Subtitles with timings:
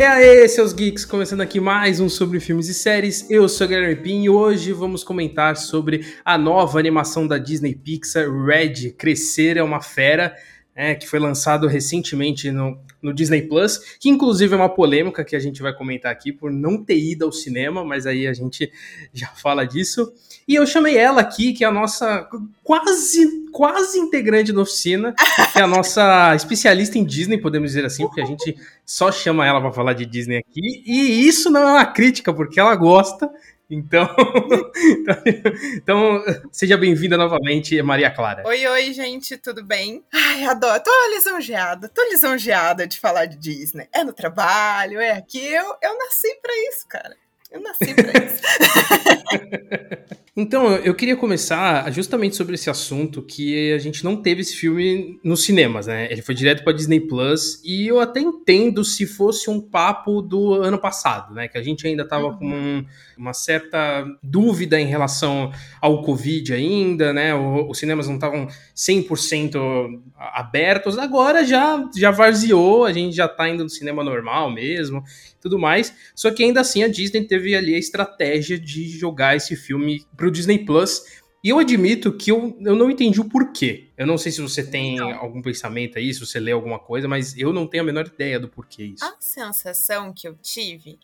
[0.00, 3.28] E aí, seus geeks, começando aqui mais um sobre filmes e séries.
[3.28, 7.74] Eu sou o Guilherme Pin e hoje vamos comentar sobre a nova animação da Disney
[7.74, 10.34] Pixar, Red, Crescer é uma Fera,
[10.74, 15.34] é, que foi lançado recentemente no, no Disney Plus, que inclusive é uma polêmica que
[15.34, 18.70] a gente vai comentar aqui por não ter ido ao cinema, mas aí a gente
[19.12, 20.12] já fala disso.
[20.46, 22.28] E eu chamei ela aqui, que é a nossa
[22.62, 25.14] quase, quase integrante da oficina,
[25.52, 29.46] que é a nossa especialista em Disney, podemos dizer assim, porque a gente só chama
[29.46, 30.82] ela para falar de Disney aqui.
[30.86, 33.30] E isso não é uma crítica, porque ela gosta.
[33.70, 34.08] Então,
[35.76, 38.42] então, seja bem-vinda novamente, Maria Clara.
[38.44, 40.02] Oi, oi, gente, tudo bem?
[40.12, 43.86] Ai, adoro, tô lisonjeada, tô lisonjeada de falar de Disney.
[43.92, 47.16] É no trabalho, é aqui, eu, eu nasci para isso, cara.
[47.50, 48.42] Eu nasci pra isso.
[50.36, 55.18] então, eu queria começar justamente sobre esse assunto que a gente não teve esse filme
[55.22, 56.10] nos cinemas, né?
[56.10, 60.54] Ele foi direto para Disney Plus e eu até entendo se fosse um papo do
[60.54, 61.48] ano passado, né?
[61.48, 62.38] Que a gente ainda tava uhum.
[62.38, 62.86] com um,
[63.20, 67.34] uma certa dúvida em relação ao Covid ainda, né?
[67.34, 70.98] O, os cinemas não estavam 100% abertos.
[70.98, 75.04] Agora já já varzeou, a gente já tá indo no cinema normal mesmo
[75.40, 75.92] tudo mais.
[76.14, 80.30] Só que ainda assim a Disney teve ali a estratégia de jogar esse filme pro
[80.30, 81.20] Disney Plus.
[81.42, 83.88] E eu admito que eu, eu não entendi o porquê.
[83.96, 87.08] Eu não sei se você tem então, algum pensamento aí, se você lê alguma coisa,
[87.08, 89.04] mas eu não tenho a menor ideia do porquê isso.
[89.04, 90.98] A sensação que eu tive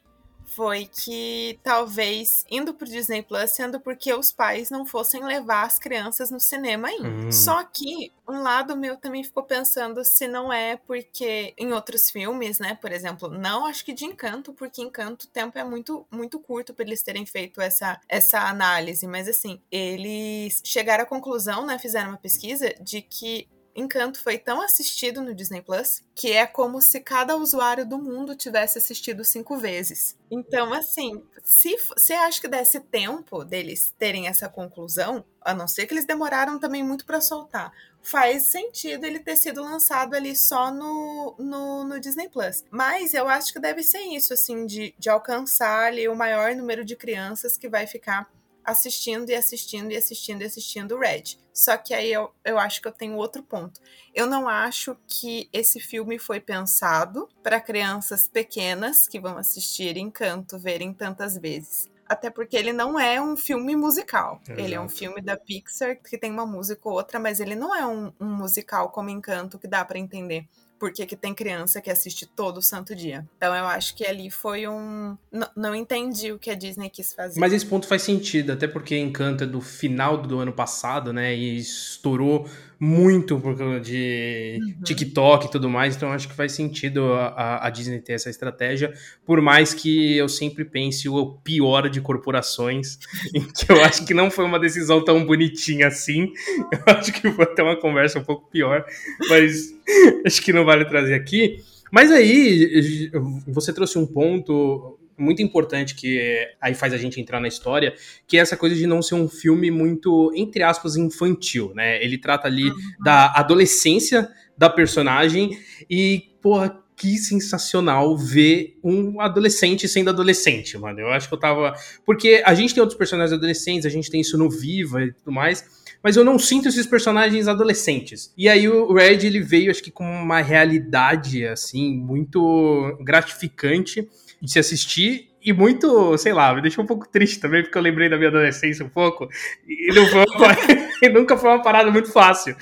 [0.46, 5.78] foi que talvez indo pro Disney Plus sendo porque os pais não fossem levar as
[5.78, 7.08] crianças no cinema ainda.
[7.08, 7.32] Hum.
[7.32, 12.58] Só que um lado meu também ficou pensando se não é porque em outros filmes,
[12.58, 16.38] né, por exemplo, não acho que de Encanto, porque Encanto o tempo é muito muito
[16.38, 21.78] curto para eles terem feito essa essa análise, mas assim, eles chegaram à conclusão, né,
[21.78, 26.80] fizeram uma pesquisa de que Encanto foi tão assistido no Disney Plus que é como
[26.80, 30.16] se cada usuário do mundo tivesse assistido cinco vezes.
[30.30, 35.86] Então, assim, se você acha que desse tempo deles terem essa conclusão, a não ser
[35.86, 37.72] que eles demoraram também muito para soltar,
[38.06, 42.64] faz sentido ele ter sido lançado ali só no, no, no, Disney Plus.
[42.70, 46.84] Mas eu acho que deve ser isso, assim, de, de alcançar ali o maior número
[46.84, 48.30] de crianças que vai ficar
[48.66, 51.38] assistindo e assistindo e assistindo e assistindo Red.
[51.54, 53.80] Só que aí eu, eu acho que eu tenho outro ponto.
[54.14, 60.58] Eu não acho que esse filme foi pensado para crianças pequenas que vão assistir Encanto
[60.58, 61.88] verem tantas vezes.
[62.08, 64.40] Até porque ele não é um filme musical.
[64.44, 64.60] Exato.
[64.60, 67.74] Ele é um filme da Pixar que tem uma música ou outra, mas ele não
[67.74, 70.46] é um, um musical como Encanto que dá para entender
[70.78, 73.26] porque que tem criança que assiste todo santo dia.
[73.36, 75.16] Então eu acho que ali foi um.
[75.32, 77.40] N não entendi o que a Disney quis fazer.
[77.40, 81.34] Mas esse ponto faz sentido, até porque Encanto é do final do ano passado, né?
[81.34, 82.48] E estourou
[82.78, 84.82] muito por causa de uhum.
[84.82, 88.92] TikTok e tudo mais, então acho que faz sentido a, a, Disney ter essa estratégia,
[89.24, 92.98] por mais que eu sempre pense o pior de corporações,
[93.34, 96.32] em que eu acho que não foi uma decisão tão bonitinha assim,
[96.70, 98.84] eu acho que foi até uma conversa um pouco pior,
[99.28, 99.74] mas
[100.26, 101.62] acho que não vale trazer aqui.
[101.90, 103.10] Mas aí,
[103.46, 107.94] você trouxe um ponto muito importante que aí faz a gente entrar na história,
[108.26, 112.02] que é essa coisa de não ser um filme muito, entre aspas, infantil, né?
[112.02, 112.76] Ele trata ali uhum.
[113.02, 121.00] da adolescência da personagem e, porra, que sensacional ver um adolescente sendo adolescente, mano.
[121.00, 121.74] Eu acho que eu tava.
[122.06, 125.30] Porque a gente tem outros personagens adolescentes, a gente tem isso no Viva e tudo
[125.30, 125.64] mais,
[126.02, 128.32] mas eu não sinto esses personagens adolescentes.
[128.36, 134.08] E aí o Red ele veio, acho que com uma realidade assim muito gratificante
[134.40, 137.82] de se assistir e muito, sei lá, me deixou um pouco triste também, porque eu
[137.82, 139.28] lembrei da minha adolescência um pouco,
[139.64, 140.56] e, foi uma,
[141.00, 142.56] e nunca foi uma parada muito fácil.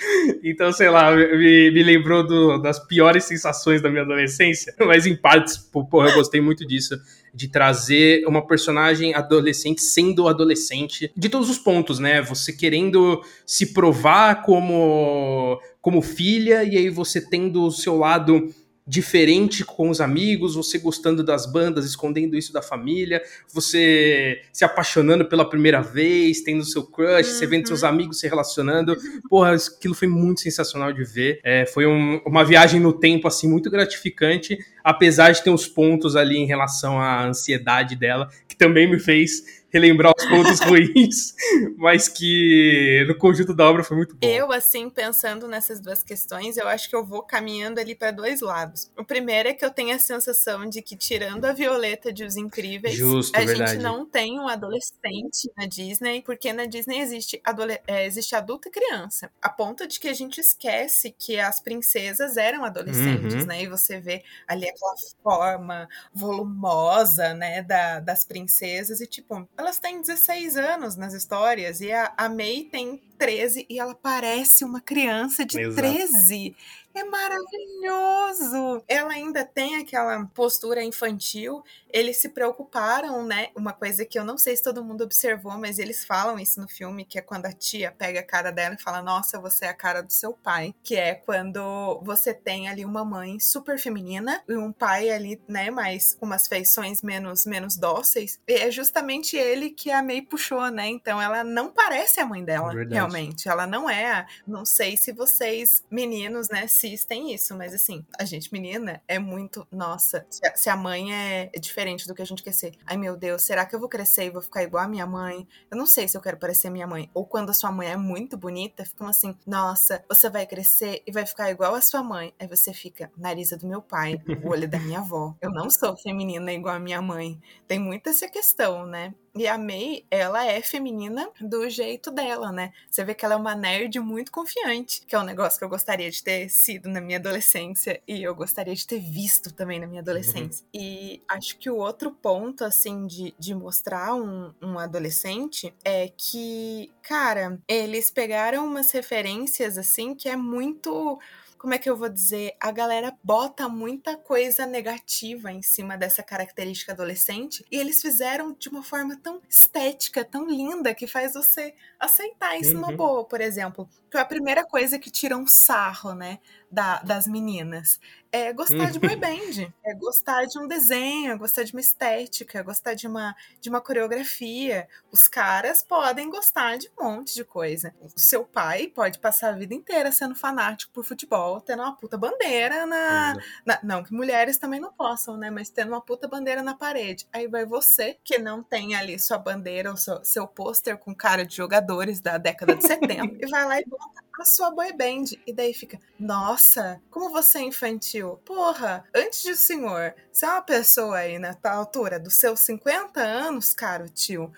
[0.44, 5.16] Então, sei lá, me, me lembrou do, das piores sensações da minha adolescência, mas em
[5.16, 6.94] partes, porra, eu gostei muito disso,
[7.32, 12.20] de trazer uma personagem adolescente sendo adolescente, de todos os pontos, né?
[12.20, 18.52] Você querendo se provar como, como filha, e aí você tendo o seu lado
[18.86, 23.22] diferente com os amigos, você gostando das bandas, escondendo isso da família,
[23.52, 27.34] você se apaixonando pela primeira vez, tendo seu crush, uhum.
[27.34, 27.88] você vendo seus uhum.
[27.88, 28.96] amigos se relacionando.
[29.28, 31.40] Porra, aquilo foi muito sensacional de ver.
[31.42, 36.14] É, foi um, uma viagem no tempo, assim, muito gratificante, apesar de ter uns pontos
[36.14, 41.34] ali em relação à ansiedade dela, que também me fez relembrar os pontos ruins,
[41.76, 44.26] mas que no conjunto da obra foi muito bom.
[44.26, 48.40] Eu, assim, pensando nessas duas questões, eu acho que eu vou caminhando ali para dois
[48.40, 48.88] lados.
[48.96, 52.36] O primeiro é que eu tenho a sensação de que, tirando a Violeta de Os
[52.36, 53.72] Incríveis, Justo, a verdade.
[53.72, 57.42] gente não tem um adolescente na Disney, porque na Disney existe,
[57.88, 59.28] é, existe adulto e criança.
[59.42, 63.46] A ponto de que a gente esquece que as princesas eram adolescentes, uhum.
[63.46, 63.62] né?
[63.62, 70.00] E você vê ali aquela forma volumosa, né, da, das princesas, e tipo, elas têm
[70.00, 75.44] 16 anos nas histórias, e a, a May tem 13 e ela parece uma criança
[75.44, 75.76] de Exato.
[75.76, 76.54] 13.
[76.94, 78.84] É maravilhoso!
[78.86, 81.64] Ela ainda tem aquela postura infantil.
[81.92, 83.48] Eles se preocuparam, né?
[83.56, 86.68] Uma coisa que eu não sei se todo mundo observou, mas eles falam isso no
[86.68, 89.68] filme, que é quando a tia pega a cara dela e fala: Nossa, você é
[89.68, 90.72] a cara do seu pai.
[90.84, 95.70] Que é quando você tem ali uma mãe super feminina e um pai ali, né,
[95.70, 98.38] mais com umas feições menos, menos dóceis.
[98.46, 100.86] E é justamente ele que a May puxou, né?
[100.88, 102.94] Então ela não parece a mãe dela, Verdade.
[102.94, 103.48] realmente.
[103.48, 104.26] Ela não é.
[104.46, 109.66] Não sei se vocês, meninos, né, assistem isso, mas assim, a gente menina é muito,
[109.72, 112.74] nossa, se a, mãe é, é, diferente do que a gente quer ser.
[112.86, 115.46] Ai meu Deus, será que eu vou crescer e vou ficar igual a minha mãe?
[115.70, 117.10] Eu não sei se eu quero parecer minha mãe.
[117.14, 121.12] Ou quando a sua mãe é muito bonita, ficam assim, nossa, você vai crescer e
[121.12, 122.34] vai ficar igual a sua mãe.
[122.38, 125.34] Aí você fica, nariz do meu pai, o olho da minha avó.
[125.40, 127.40] Eu não sou feminina igual a minha mãe.
[127.66, 129.14] Tem muita essa questão, né?
[129.36, 132.72] E a May, ela é feminina do jeito dela, né?
[132.88, 135.68] Você vê que ela é uma nerd muito confiante, que é um negócio que eu
[135.68, 139.88] gostaria de ter sido na minha adolescência e eu gostaria de ter visto também na
[139.88, 140.64] minha adolescência.
[140.72, 140.80] Uhum.
[140.80, 146.92] E acho que o outro ponto, assim, de, de mostrar um, um adolescente é que,
[147.02, 151.18] cara, eles pegaram umas referências, assim, que é muito
[151.64, 152.54] como é que eu vou dizer?
[152.60, 158.68] A galera bota muita coisa negativa em cima dessa característica adolescente e eles fizeram de
[158.68, 162.82] uma forma tão estética, tão linda, que faz você aceitar isso uhum.
[162.82, 163.88] numa boa, por exemplo.
[164.12, 166.38] Foi a primeira coisa que tira um sarro, né?
[166.74, 168.00] da, das meninas.
[168.34, 172.58] É gostar de boy band, é gostar de um desenho, é gostar de uma estética,
[172.58, 174.88] é gostar de uma, de uma coreografia.
[175.12, 177.94] Os caras podem gostar de um monte de coisa.
[178.00, 182.18] O seu pai pode passar a vida inteira sendo fanático por futebol, tendo uma puta
[182.18, 185.48] bandeira na, na, Não que mulheres também não possam, né?
[185.48, 187.28] Mas tendo uma puta bandeira na parede.
[187.32, 191.46] Aí vai você, que não tem ali sua bandeira ou seu, seu pôster com cara
[191.46, 195.36] de jogadores da década de 70, e vai lá e bota a sua boy band.
[195.46, 198.23] E daí fica, nossa, como você é infantil.
[198.44, 203.74] Porra, antes de o senhor ser uma pessoa aí na altura dos seus 50 anos,
[203.74, 204.52] caro tio,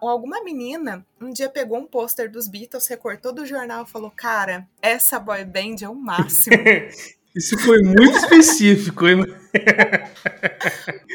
[0.00, 4.66] alguma menina um dia pegou um pôster dos Beatles, recortou do jornal e falou: Cara,
[4.80, 6.56] essa boy band é o máximo.
[7.34, 9.24] Isso foi muito específico, hein?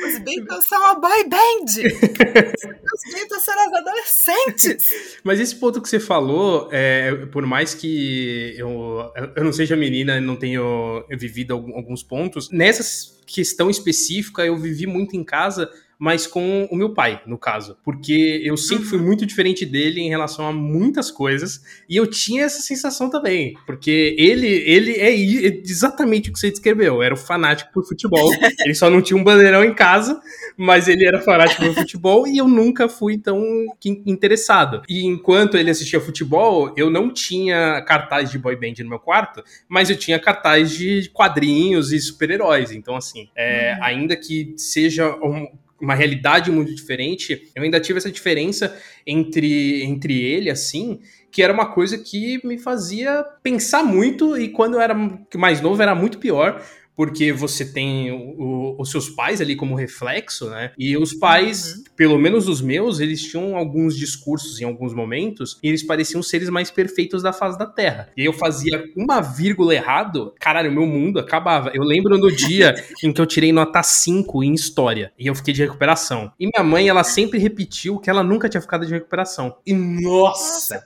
[0.07, 1.65] Os Beatles são uma boy band!
[1.65, 5.17] Os Beatles são os adolescentes!
[5.23, 10.19] Mas esse ponto que você falou, é, por mais que eu, eu não seja menina,
[10.19, 16.67] não tenho vivido alguns pontos, nessa questão específica eu vivi muito em casa mas com
[16.71, 17.77] o meu pai, no caso.
[17.83, 19.05] Porque eu sempre fui uhum.
[19.05, 21.61] muito diferente dele em relação a muitas coisas.
[21.89, 23.55] E eu tinha essa sensação também.
[23.65, 27.01] Porque ele, ele é exatamente o que você descreveu.
[27.01, 28.29] Era o fanático por futebol.
[28.65, 30.19] ele só não tinha um bandeirão em casa,
[30.57, 33.43] mas ele era fanático por futebol e eu nunca fui tão
[33.83, 34.81] interessado.
[34.87, 39.43] E enquanto ele assistia futebol, eu não tinha cartaz de boy band no meu quarto,
[39.67, 42.71] mas eu tinha cartaz de quadrinhos e super-heróis.
[42.71, 43.83] Então, assim, é, uhum.
[43.83, 45.47] ainda que seja um,
[45.79, 50.99] uma realidade muito diferente, eu ainda tive essa diferença entre, entre ele, assim,
[51.31, 54.95] que era uma coisa que me fazia pensar muito e quando eu era
[55.35, 56.63] mais novo era muito pior,
[56.95, 60.71] porque você tem o, os seus pais ali como reflexo, né?
[60.77, 61.83] E os pais, uhum.
[61.95, 66.49] pelo menos os meus, eles tinham alguns discursos em alguns momentos e eles pareciam seres
[66.49, 68.09] mais perfeitos da face da Terra.
[68.15, 71.71] E eu fazia uma vírgula errado, caralho, meu mundo acabava.
[71.73, 75.53] Eu lembro no dia em que eu tirei nota 5 em história e eu fiquei
[75.53, 76.31] de recuperação.
[76.39, 79.57] E minha mãe, ela sempre repetiu que ela nunca tinha ficado de recuperação.
[79.65, 80.85] E nossa, nossa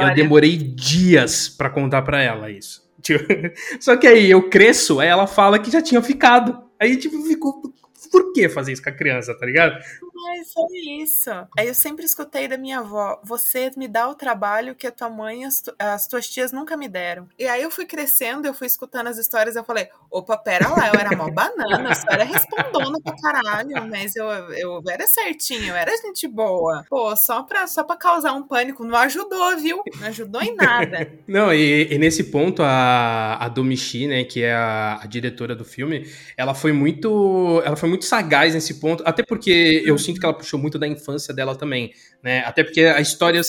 [0.00, 2.83] eu demorei dias para contar para ela isso.
[3.04, 3.24] Tipo,
[3.78, 6.58] só que aí eu cresço, aí ela fala que já tinha ficado.
[6.80, 7.62] Aí, tipo, ficou
[8.10, 9.78] por que fazer isso com a criança, tá ligado?
[10.24, 11.30] Mas foi isso.
[11.58, 15.10] Aí eu sempre escutei da minha avó: você me dá o trabalho que a tua
[15.10, 17.28] mãe as, tu, as tuas tias nunca me deram.
[17.38, 20.88] E aí eu fui crescendo, eu fui escutando as histórias, eu falei: opa, pera lá,
[20.88, 25.76] eu era mó banana, eu era respondona pra caralho, mas eu, eu era certinho, eu
[25.76, 26.84] era gente boa.
[26.88, 29.82] Pô, só pra, só pra causar um pânico, não ajudou, viu?
[30.00, 31.10] Não ajudou em nada.
[31.28, 35.64] não, e, e, nesse ponto, a, a Domichi, né, que é a, a diretora do
[35.64, 37.62] filme, ela foi muito.
[37.64, 40.78] Ela foi muito sagaz nesse ponto, até porque eu sinto sinto que ela puxou muito
[40.78, 41.92] da infância dela também,
[42.22, 42.40] né?
[42.40, 43.40] Até porque a história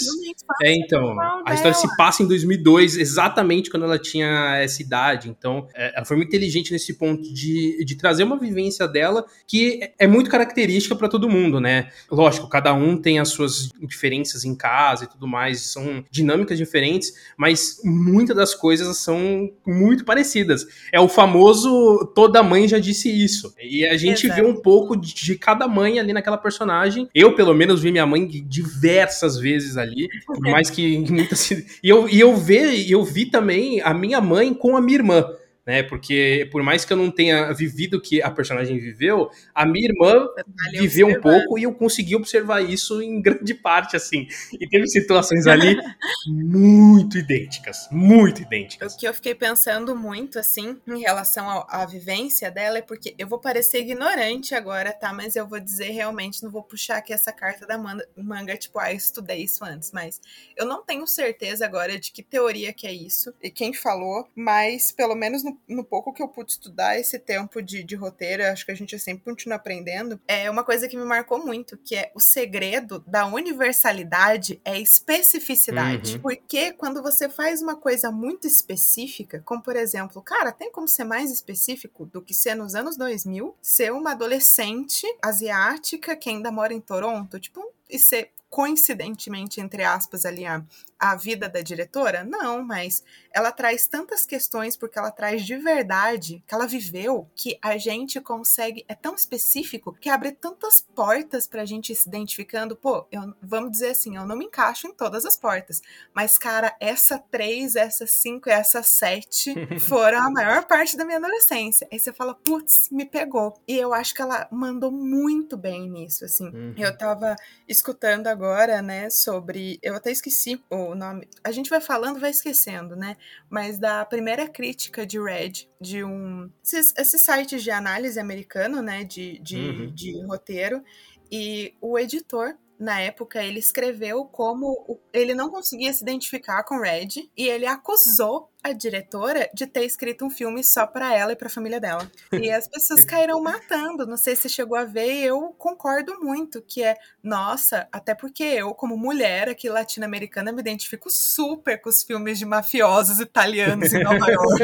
[0.64, 5.30] é então, a história se passa em 2002, exatamente quando ela tinha essa idade.
[5.30, 9.80] Então, é, ela foi muito inteligente nesse ponto de, de trazer uma vivência dela que
[9.98, 11.90] é muito característica para todo mundo, né?
[12.10, 17.14] Lógico, cada um tem as suas diferenças em casa e tudo mais, são dinâmicas diferentes,
[17.38, 20.66] mas muitas das coisas são muito parecidas.
[20.92, 23.54] É o famoso toda mãe já disse isso.
[23.62, 24.42] E a gente Exato.
[24.42, 27.10] vê um pouco de cada mãe ali naquela personagem.
[27.14, 31.50] Eu, pelo menos, vi minha mãe diversas vezes ali, por mais que muitas.
[31.50, 35.26] E eu, e eu, vi, eu vi também a minha mãe com a minha irmã
[35.66, 35.82] né?
[35.84, 39.90] Porque por mais que eu não tenha vivido o que a personagem viveu, a minha
[39.90, 40.28] irmã
[40.72, 44.28] viveu um pouco e eu consegui observar isso em grande parte, assim.
[44.60, 45.76] E teve situações ali
[46.28, 48.94] muito idênticas, muito idênticas.
[48.94, 53.28] O que eu fiquei pensando muito, assim, em relação à vivência dela é porque eu
[53.28, 55.12] vou parecer ignorante agora, tá?
[55.12, 58.92] Mas eu vou dizer realmente, não vou puxar aqui essa carta da manga, tipo, ah,
[58.92, 60.22] eu estudei isso antes, mas
[60.56, 64.92] eu não tenho certeza agora de que teoria que é isso e quem falou, mas
[64.92, 68.66] pelo menos no no, pouco que eu pude estudar esse tempo de, de roteiro, acho
[68.66, 72.12] que a gente sempre continua aprendendo, é uma coisa que me marcou muito, que é
[72.16, 76.16] o segredo da universalidade é especificidade.
[76.16, 76.22] Uhum.
[76.22, 81.04] Porque quando você faz uma coisa muito específica, como por exemplo, cara, tem como ser
[81.04, 86.74] mais específico do que ser nos anos 2000, ser uma adolescente asiática que ainda mora
[86.74, 90.64] em Toronto, tipo, e ser coincidentemente, entre aspas, ali a,
[90.98, 92.24] a vida da diretora?
[92.24, 97.60] Não, mas ela traz tantas questões porque ela traz de verdade que ela viveu que
[97.62, 102.78] a gente consegue, é tão específico que abre tantas portas pra gente se identificando.
[102.78, 105.82] Pô, eu, vamos dizer assim, eu não me encaixo em todas as portas,
[106.14, 111.18] mas cara, essa três, essa cinco e essa sete foram a maior parte da minha
[111.18, 111.86] adolescência.
[111.92, 113.60] Aí você fala, putz, me pegou.
[113.68, 116.48] E eu acho que ela mandou muito bem nisso, assim.
[116.48, 116.74] Uhum.
[116.78, 117.36] Eu tava
[117.76, 119.78] escutando agora né, sobre.
[119.82, 121.28] Eu até esqueci o nome.
[121.44, 123.18] A gente vai falando, vai esquecendo, né?
[123.50, 126.50] Mas da primeira crítica de Red, de um.
[126.64, 129.94] Esses, esses sites de análise americano, né, de, de, uhum.
[129.94, 130.84] de roteiro.
[131.32, 137.30] E o editor na época, ele escreveu como ele não conseguia se identificar com Red
[137.38, 141.48] e ele acusou a diretora de ter escrito um filme só para ela e para
[141.48, 142.10] a família dela.
[142.32, 144.08] E as pessoas caíram matando.
[144.08, 148.44] Não sei se chegou a ver, e eu concordo muito que é, nossa, até porque
[148.44, 154.04] eu como mulher aqui latino-americana me identifico super com os filmes de mafiosos italianos em
[154.04, 154.64] Nova York.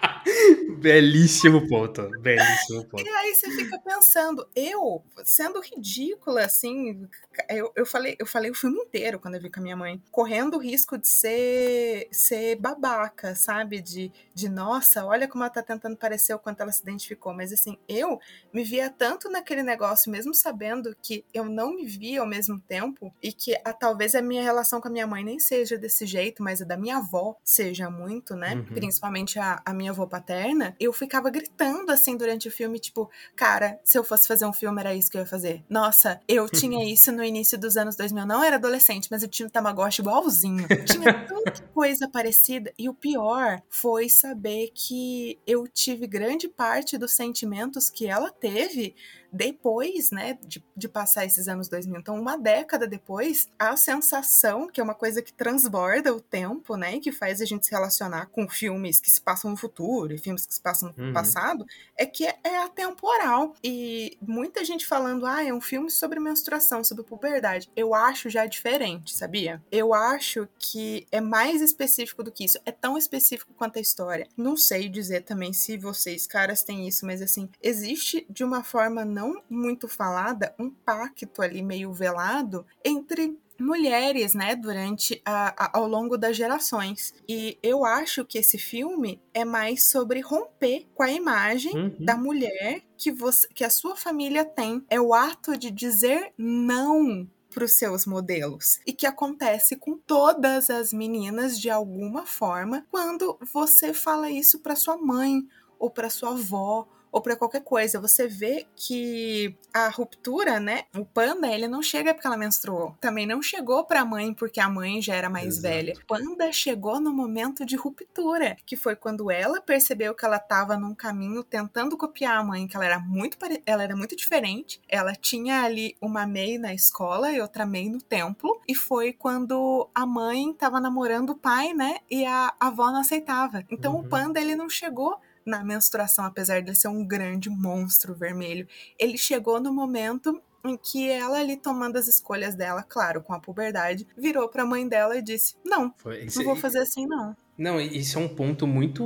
[0.80, 3.04] Belíssimo ponto, belíssimo ponto.
[3.04, 7.06] E aí você fica pensando, eu, sendo ridícula, assim,
[7.50, 10.02] eu, eu, falei, eu falei o filme inteiro quando eu vi com a minha mãe,
[10.10, 13.80] correndo o risco de ser, ser babaca, sabe?
[13.82, 17.34] De, de, nossa, olha como ela tá tentando parecer o quanto ela se identificou.
[17.34, 18.18] Mas assim, eu
[18.52, 23.12] me via tanto naquele negócio, mesmo sabendo que eu não me via ao mesmo tempo,
[23.22, 26.42] e que a, talvez a minha relação com a minha mãe nem seja desse jeito,
[26.42, 28.54] mas a da minha avó seja muito, né?
[28.54, 28.64] Uhum.
[28.64, 30.29] Principalmente a, a minha avó paterna,
[30.78, 34.80] eu ficava gritando assim durante o filme, tipo, cara, se eu fosse fazer um filme,
[34.80, 35.64] era isso que eu ia fazer.
[35.68, 39.46] Nossa, eu tinha isso no início dos anos 2000, não era adolescente, mas eu tinha
[39.46, 40.66] um Tamagotchi igualzinho.
[40.86, 42.72] Tinha tanta coisa parecida.
[42.78, 48.94] E o pior foi saber que eu tive grande parte dos sentimentos que ela teve
[49.32, 52.00] depois, né, de, de passar esses anos 2000.
[52.00, 56.98] Então, uma década depois, a sensação, que é uma coisa que transborda o tempo, né,
[57.00, 60.46] que faz a gente se relacionar com filmes que se passam no futuro e filmes
[60.46, 61.12] que se passam no uhum.
[61.12, 63.54] passado, é que é, é atemporal.
[63.62, 67.70] E muita gente falando, ah, é um filme sobre menstruação, sobre puberdade.
[67.76, 69.62] Eu acho já diferente, sabia?
[69.70, 72.58] Eu acho que é mais específico do que isso.
[72.64, 74.28] É tão específico quanto a história.
[74.36, 79.04] Não sei dizer também se vocês, caras, têm isso, mas assim, existe de uma forma
[79.04, 85.78] não não muito falada, um pacto ali meio velado entre mulheres, né, durante a, a,
[85.78, 87.12] ao longo das gerações.
[87.28, 91.96] E eu acho que esse filme é mais sobre romper com a imagem uhum.
[92.00, 94.82] da mulher que você, que a sua família tem.
[94.88, 100.70] É o ato de dizer não para os seus modelos e que acontece com todas
[100.70, 105.42] as meninas de alguma forma quando você fala isso para sua mãe
[105.76, 108.00] ou para sua avó ou para qualquer coisa.
[108.00, 110.84] Você vê que a ruptura, né?
[110.96, 112.96] O panda, ele não chega porque ela menstruou.
[113.00, 115.62] Também não chegou para a mãe porque a mãe já era mais Exato.
[115.62, 115.94] velha.
[115.94, 120.76] O panda chegou no momento de ruptura, que foi quando ela percebeu que ela estava
[120.76, 123.36] num caminho tentando copiar a mãe, que ela era muito
[123.66, 124.80] ela era muito diferente.
[124.88, 129.88] Ela tinha ali uma Mei na escola e outra Mei no templo, e foi quando
[129.94, 131.98] a mãe estava namorando o pai, né?
[132.10, 133.64] E a avó não aceitava.
[133.70, 134.00] Então uhum.
[134.00, 138.66] o panda ele não chegou na menstruação, apesar de ser um grande monstro vermelho.
[138.98, 143.40] Ele chegou no momento em que ela ali tomando as escolhas dela, claro, com a
[143.40, 147.36] puberdade, virou para a mãe dela e disse: "Não, Foi, não vou fazer assim não".
[147.56, 149.04] Não, isso é um ponto muito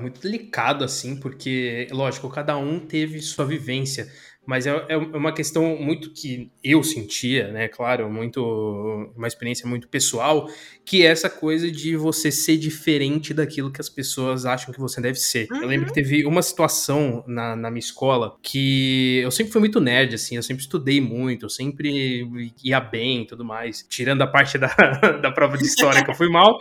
[0.00, 4.10] muito delicado assim, porque lógico, cada um teve sua vivência
[4.48, 7.68] mas é, é uma questão muito que eu sentia, né?
[7.68, 8.40] Claro, muito
[9.14, 10.48] uma experiência muito pessoal,
[10.86, 15.02] que é essa coisa de você ser diferente daquilo que as pessoas acham que você
[15.02, 15.48] deve ser.
[15.50, 15.62] Uhum.
[15.64, 16.06] Eu lembro que uhum.
[16.06, 20.42] teve uma situação na, na minha escola que eu sempre fui muito nerd, assim, eu
[20.42, 22.26] sempre estudei muito, eu sempre
[22.64, 23.84] ia bem e tudo mais.
[23.86, 24.68] Tirando a parte da,
[25.20, 26.56] da prova de história que eu fui mal,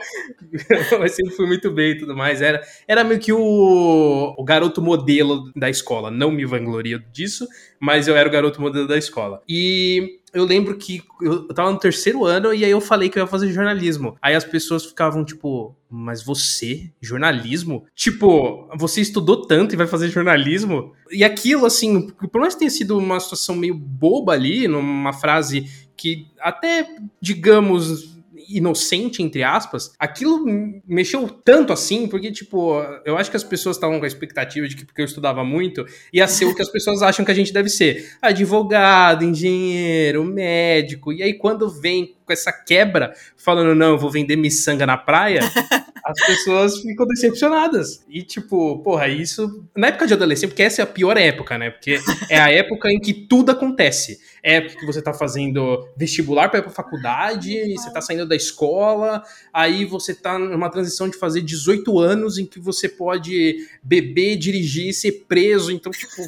[0.99, 2.41] mas sempre fui muito bem e tudo mais.
[2.41, 6.11] Era, era meio que o, o garoto modelo da escola.
[6.11, 7.47] Não me vanglorio disso,
[7.79, 9.41] mas eu era o garoto modelo da escola.
[9.47, 13.23] E eu lembro que eu tava no terceiro ano e aí eu falei que eu
[13.23, 14.17] ia fazer jornalismo.
[14.21, 17.85] Aí as pessoas ficavam tipo, mas você, jornalismo?
[17.95, 20.93] Tipo, você estudou tanto e vai fazer jornalismo?
[21.11, 25.65] E aquilo, assim, por mais que tenha sido uma situação meio boba ali, numa frase
[25.95, 26.87] que até,
[27.19, 28.16] digamos,
[28.49, 30.43] inocente, entre aspas, aquilo
[30.87, 34.75] mexeu tanto assim, porque, tipo, eu acho que as pessoas estavam com a expectativa de
[34.75, 37.53] que, porque eu estudava muito, ia ser o que as pessoas acham que a gente
[37.53, 41.13] deve ser: advogado, engenheiro, médico.
[41.13, 45.39] E aí, quando vem com essa quebra, falando, não, eu vou vender miçanga na praia,
[46.03, 48.03] as pessoas ficam decepcionadas.
[48.09, 49.65] E, tipo, porra, isso.
[49.75, 51.69] Na época de adolescente, porque essa é a pior época, né?
[51.69, 54.19] Porque é a época em que tudo acontece.
[54.43, 58.35] É época que você tá fazendo vestibular para ir pra faculdade, você tá saindo da
[58.35, 64.37] escola, aí você tá numa transição de fazer 18 anos em que você pode beber,
[64.37, 65.71] dirigir, ser preso.
[65.71, 66.23] Então, tipo,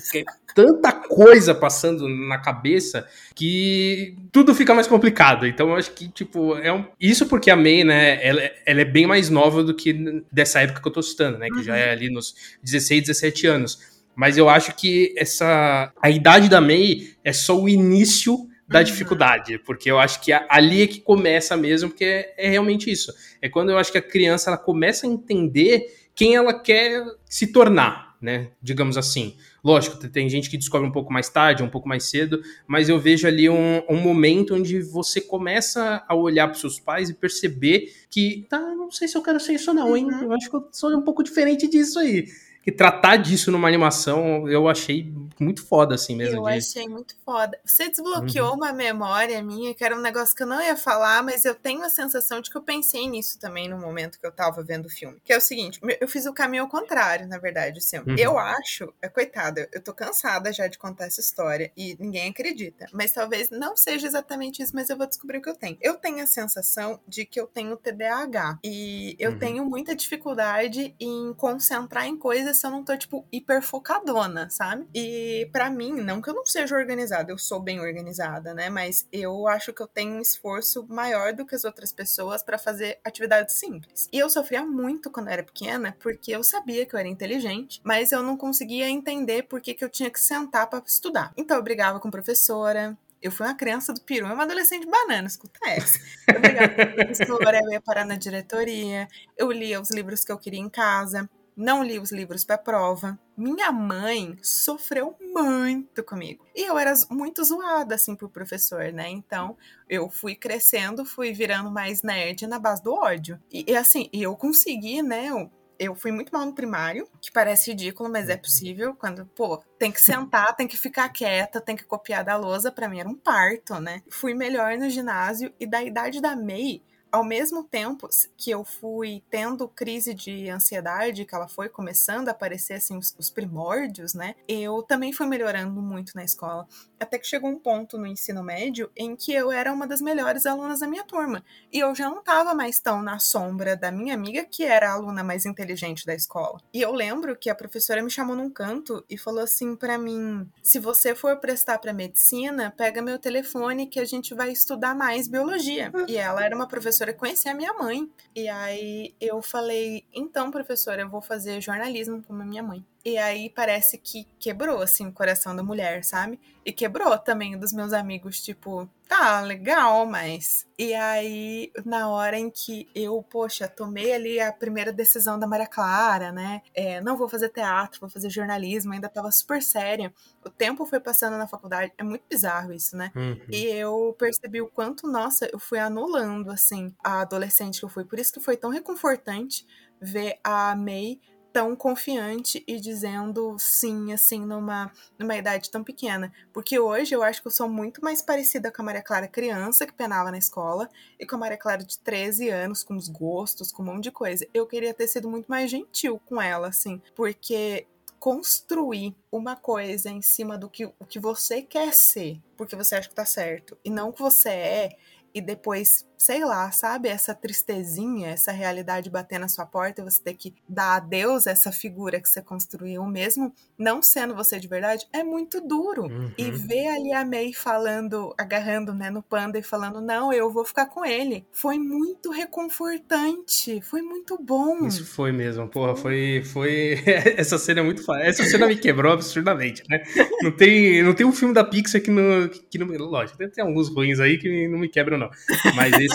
[0.60, 5.48] tanta coisa passando na cabeça que tudo fica mais complicado.
[5.48, 6.86] Então eu acho que, tipo, é um...
[7.00, 10.82] isso porque a May, né, ela, ela, é bem mais nova do que dessa época
[10.82, 11.64] que eu tô citando, né, que uhum.
[11.64, 13.80] já é ali nos 16, 17 anos.
[14.14, 18.84] Mas eu acho que essa a idade da May é só o início da uhum.
[18.84, 23.14] dificuldade, porque eu acho que ali é que começa mesmo, porque é, é realmente isso.
[23.42, 27.48] É quando eu acho que a criança ela começa a entender quem ela quer se
[27.48, 28.50] tornar, né?
[28.62, 29.38] Digamos assim.
[29.64, 33.00] Lógico, tem gente que descobre um pouco mais tarde, um pouco mais cedo, mas eu
[33.00, 37.94] vejo ali um, um momento onde você começa a olhar para seus pais e perceber
[38.10, 40.06] que, tá, não sei se eu quero ser isso não, hein?
[40.06, 40.24] Uhum.
[40.24, 42.26] Eu acho que eu sou um pouco diferente disso aí
[42.62, 46.38] que tratar disso numa animação eu achei muito foda, assim mesmo.
[46.38, 46.58] Eu de...
[46.58, 47.58] achei muito foda.
[47.64, 48.56] Você desbloqueou uhum.
[48.56, 51.84] uma memória minha, que era um negócio que eu não ia falar, mas eu tenho
[51.84, 54.90] a sensação de que eu pensei nisso também no momento que eu tava vendo o
[54.90, 55.20] filme.
[55.24, 57.98] Que é o seguinte: eu fiz o caminho ao contrário, na verdade, assim.
[58.00, 58.16] Uhum.
[58.18, 62.86] Eu acho, é coitada, eu tô cansada já de contar essa história e ninguém acredita.
[62.92, 65.78] Mas talvez não seja exatamente isso, mas eu vou descobrir o que eu tenho.
[65.82, 68.60] Eu tenho a sensação de que eu tenho TDAH.
[68.64, 69.40] E eu uhum.
[69.40, 74.88] tenho muita dificuldade em concentrar em coisas se eu não tô, tipo, hiper focadona, sabe?
[74.94, 78.70] E para mim, não que eu não seja organizada, eu sou bem organizada, né?
[78.70, 82.58] Mas eu acho que eu tenho um esforço maior do que as outras pessoas para
[82.58, 84.08] fazer atividades simples.
[84.12, 87.82] E eu sofria muito quando eu era pequena, porque eu sabia que eu era inteligente,
[87.84, 91.34] mas eu não conseguia entender por que, que eu tinha que sentar para estudar.
[91.38, 95.60] Então eu brigava com professora, eu fui uma criança do peru, uma adolescente banana, escuta
[95.68, 96.00] essa.
[96.28, 99.08] Eu brigava com professora, eu ia parar na diretoria,
[99.38, 103.20] eu lia os livros que eu queria em casa não li os livros para prova.
[103.36, 106.46] Minha mãe sofreu muito comigo.
[106.56, 109.10] E eu era muito zoada, assim, pro professor, né?
[109.10, 109.58] Então,
[109.88, 113.40] eu fui crescendo, fui virando mais nerd na base do ódio.
[113.52, 115.28] E, e assim, eu consegui, né?
[115.28, 118.94] Eu, eu fui muito mal no primário, que parece ridículo, mas é possível.
[118.94, 122.90] Quando, pô, tem que sentar, tem que ficar quieta, tem que copiar da lousa, para
[122.90, 124.02] mim era um parto, né?
[124.10, 129.24] Fui melhor no ginásio e da idade da MEI, ao mesmo tempo que eu fui
[129.30, 134.36] tendo crise de ansiedade, que ela foi começando a aparecer assim os, os, primórdios, né?
[134.48, 136.68] Eu também fui melhorando muito na escola,
[137.00, 140.46] até que chegou um ponto no ensino médio em que eu era uma das melhores
[140.46, 144.14] alunas da minha turma e eu já não estava mais tão na sombra da minha
[144.14, 146.60] amiga que era a aluna mais inteligente da escola.
[146.74, 150.48] E eu lembro que a professora me chamou num canto e falou assim para mim:
[150.62, 155.28] "Se você for prestar para medicina, pega meu telefone que a gente vai estudar mais
[155.28, 155.92] biologia".
[156.08, 158.10] E ela era uma professora professora conhecia a minha mãe.
[158.36, 162.86] E aí eu falei, então, professora, eu vou fazer jornalismo como a minha mãe.
[163.10, 166.40] E aí parece que quebrou, assim, o coração da mulher, sabe?
[166.64, 170.68] E quebrou também dos meus amigos, tipo, tá, legal, mas.
[170.78, 175.66] E aí, na hora em que eu, poxa, tomei ali a primeira decisão da Maria
[175.66, 176.62] Clara, né?
[176.76, 180.14] É, não vou fazer teatro, vou fazer jornalismo, ainda tava super séria.
[180.46, 183.12] O tempo foi passando na faculdade, é muito bizarro isso, né?
[183.16, 183.42] Uhum.
[183.50, 188.06] E eu percebi o quanto, nossa, eu fui anulando, assim, a adolescente que eu fui.
[188.06, 189.66] Por isso que foi tão reconfortante
[190.00, 191.20] ver a May
[191.52, 196.32] tão confiante e dizendo sim, assim, numa, numa idade tão pequena.
[196.54, 199.86] Porque hoje eu acho que eu sou muito mais parecida com a Maria Clara criança,
[199.86, 203.72] que penava na escola, e com a Maria Clara de 13 anos, com os gostos,
[203.72, 204.48] com um monte de coisa.
[204.54, 207.88] Eu queria ter sido muito mais gentil com ela, assim, porque
[208.20, 213.08] construir uma coisa em cima do que, o que você quer ser, porque você acha
[213.08, 214.98] que tá certo, e não o que você é,
[215.34, 217.08] e depois sei lá, sabe?
[217.08, 221.52] Essa tristezinha, essa realidade bater na sua porta e você ter que dar adeus a
[221.52, 226.04] essa figura que você construiu, mesmo não sendo você de verdade, é muito duro.
[226.04, 226.32] Uhum.
[226.38, 230.66] E ver ali a May falando, agarrando né, no panda e falando, não, eu vou
[230.66, 234.86] ficar com ele, foi muito reconfortante, foi muito bom.
[234.86, 236.44] Isso foi mesmo, porra, foi.
[236.44, 237.02] foi...
[237.38, 238.04] essa cena é muito.
[238.16, 240.04] Essa cena me quebrou absurdamente, né?
[240.42, 242.50] Não tem, não tem um filme da Pixar que não.
[242.70, 245.30] Que não lógico, tem alguns ruins aí que não me quebram, não.
[245.76, 246.09] Mas esse.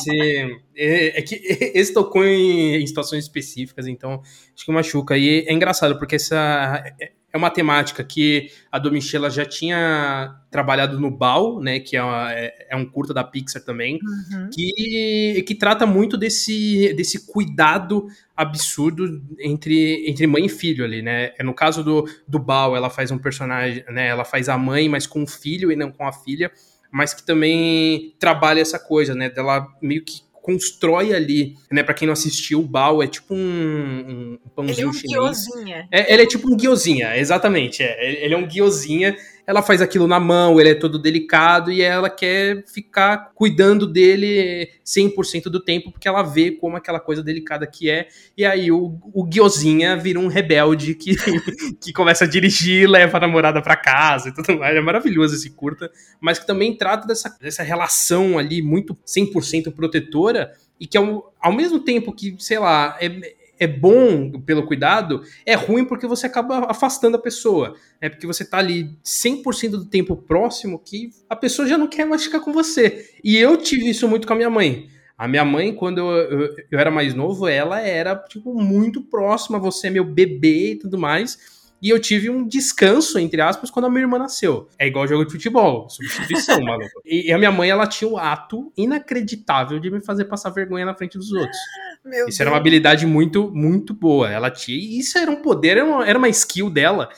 [0.77, 1.37] É, é, que
[1.75, 4.21] esse tocou em, em, situações específicas, então
[4.55, 5.17] acho que machuca.
[5.17, 11.01] E é engraçado, porque essa é, é uma temática que a Domichela já tinha trabalhado
[11.01, 11.81] no Bal, né?
[11.81, 14.51] Que é, uma, é, é, um curta da Pixar também, uhum.
[14.53, 21.33] que, que trata muito desse, desse cuidado absurdo entre, entre mãe e filho ali, né?
[21.37, 24.07] É no caso do, do Bal, ela faz um personagem, né?
[24.07, 26.53] Ela faz a mãe, mas com o filho e não com a filha
[26.95, 29.29] mas que também trabalha essa coisa, né?
[29.29, 31.83] Dela meio que constrói ali, né?
[31.83, 35.13] Para quem não assistiu, o bao é tipo um, um pãozinho ele é um chinês.
[35.13, 35.89] Guiozinha.
[35.91, 37.83] É, ele é tipo um guiozinha, exatamente.
[37.83, 38.25] É.
[38.25, 42.09] Ele é um guiozinha ela faz aquilo na mão, ele é todo delicado e ela
[42.09, 47.91] quer ficar cuidando dele 100% do tempo, porque ela vê como aquela coisa delicada que
[47.91, 48.09] é.
[48.37, 51.15] E aí o, o Guiozinha vira um rebelde que,
[51.81, 54.75] que começa a dirigir, leva a namorada para casa e tudo mais.
[54.75, 60.53] É maravilhoso esse curta, mas que também trata dessa, dessa relação ali muito 100% protetora
[60.81, 65.55] e que ao, ao mesmo tempo que, sei lá, é, é bom pelo cuidado, é
[65.55, 67.75] ruim porque você acaba afastando a pessoa.
[68.01, 72.05] É porque você tá ali 100% do tempo próximo que a pessoa já não quer
[72.05, 73.11] mais ficar com você.
[73.23, 74.89] E eu tive isso muito com a minha mãe.
[75.17, 79.61] A minha mãe, quando eu, eu, eu era mais novo, ela era, tipo, muito próxima,
[79.61, 81.55] você é meu bebê e tudo mais.
[81.81, 84.69] E eu tive um descanso, entre aspas, quando a minha irmã nasceu.
[84.79, 87.03] É igual jogo de futebol, substituição, maluco.
[87.05, 90.95] E, a minha mãe, ela tinha o ato inacreditável de me fazer passar vergonha na
[90.95, 91.59] frente dos outros.
[92.05, 92.41] Meu isso Deus.
[92.41, 94.31] era uma habilidade muito, muito boa.
[94.31, 94.77] Ela tinha.
[94.77, 97.09] Isso era um poder, era uma, era uma skill dela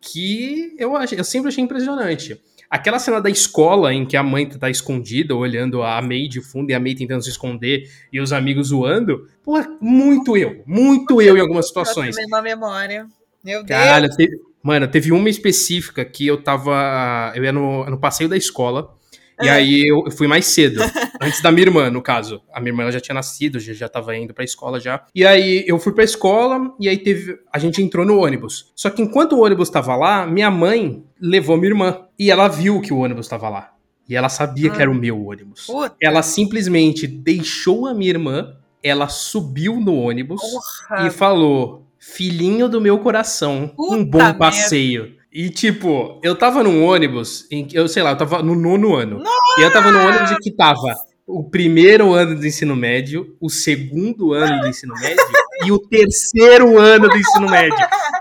[0.00, 2.40] que eu, eu sempre achei impressionante.
[2.68, 6.70] Aquela cena da escola em que a mãe tá escondida, olhando a May de fundo
[6.70, 11.36] e a May tentando se esconder e os amigos zoando, pô, muito eu, muito eu
[11.36, 12.16] em algumas situações.
[12.16, 13.06] Eu memória.
[13.42, 13.68] Meu Deus.
[13.68, 17.32] Caralho, teve, mano, teve uma específica que eu tava.
[17.36, 18.92] Eu ia no, no passeio da escola.
[19.42, 19.50] E é.
[19.50, 20.80] aí eu fui mais cedo,
[21.20, 22.40] antes da minha irmã, no caso.
[22.52, 25.04] A minha irmã já tinha nascido, já, já tava indo pra escola já.
[25.14, 27.38] E aí eu fui pra escola e aí teve.
[27.52, 28.72] A gente entrou no ônibus.
[28.74, 32.00] Só que enquanto o ônibus tava lá, minha mãe levou minha irmã.
[32.18, 33.72] E ela viu que o ônibus tava lá.
[34.08, 34.98] E ela sabia que era o ah.
[34.98, 35.66] meu ônibus.
[35.66, 35.96] Puta.
[36.00, 41.06] Ela simplesmente deixou a minha irmã, ela subiu no ônibus Porra.
[41.06, 45.02] e falou: filhinho do meu coração, Puta um bom passeio.
[45.02, 45.15] Merda.
[45.38, 49.18] E, tipo, eu tava num ônibus, em, eu sei lá, eu tava no nono ano.
[49.18, 49.60] Nossa!
[49.60, 50.94] E eu tava num ônibus em que tava
[51.26, 55.22] o primeiro ano do ensino médio, o segundo ano do ensino médio
[55.62, 57.76] e o terceiro ano do ensino médio.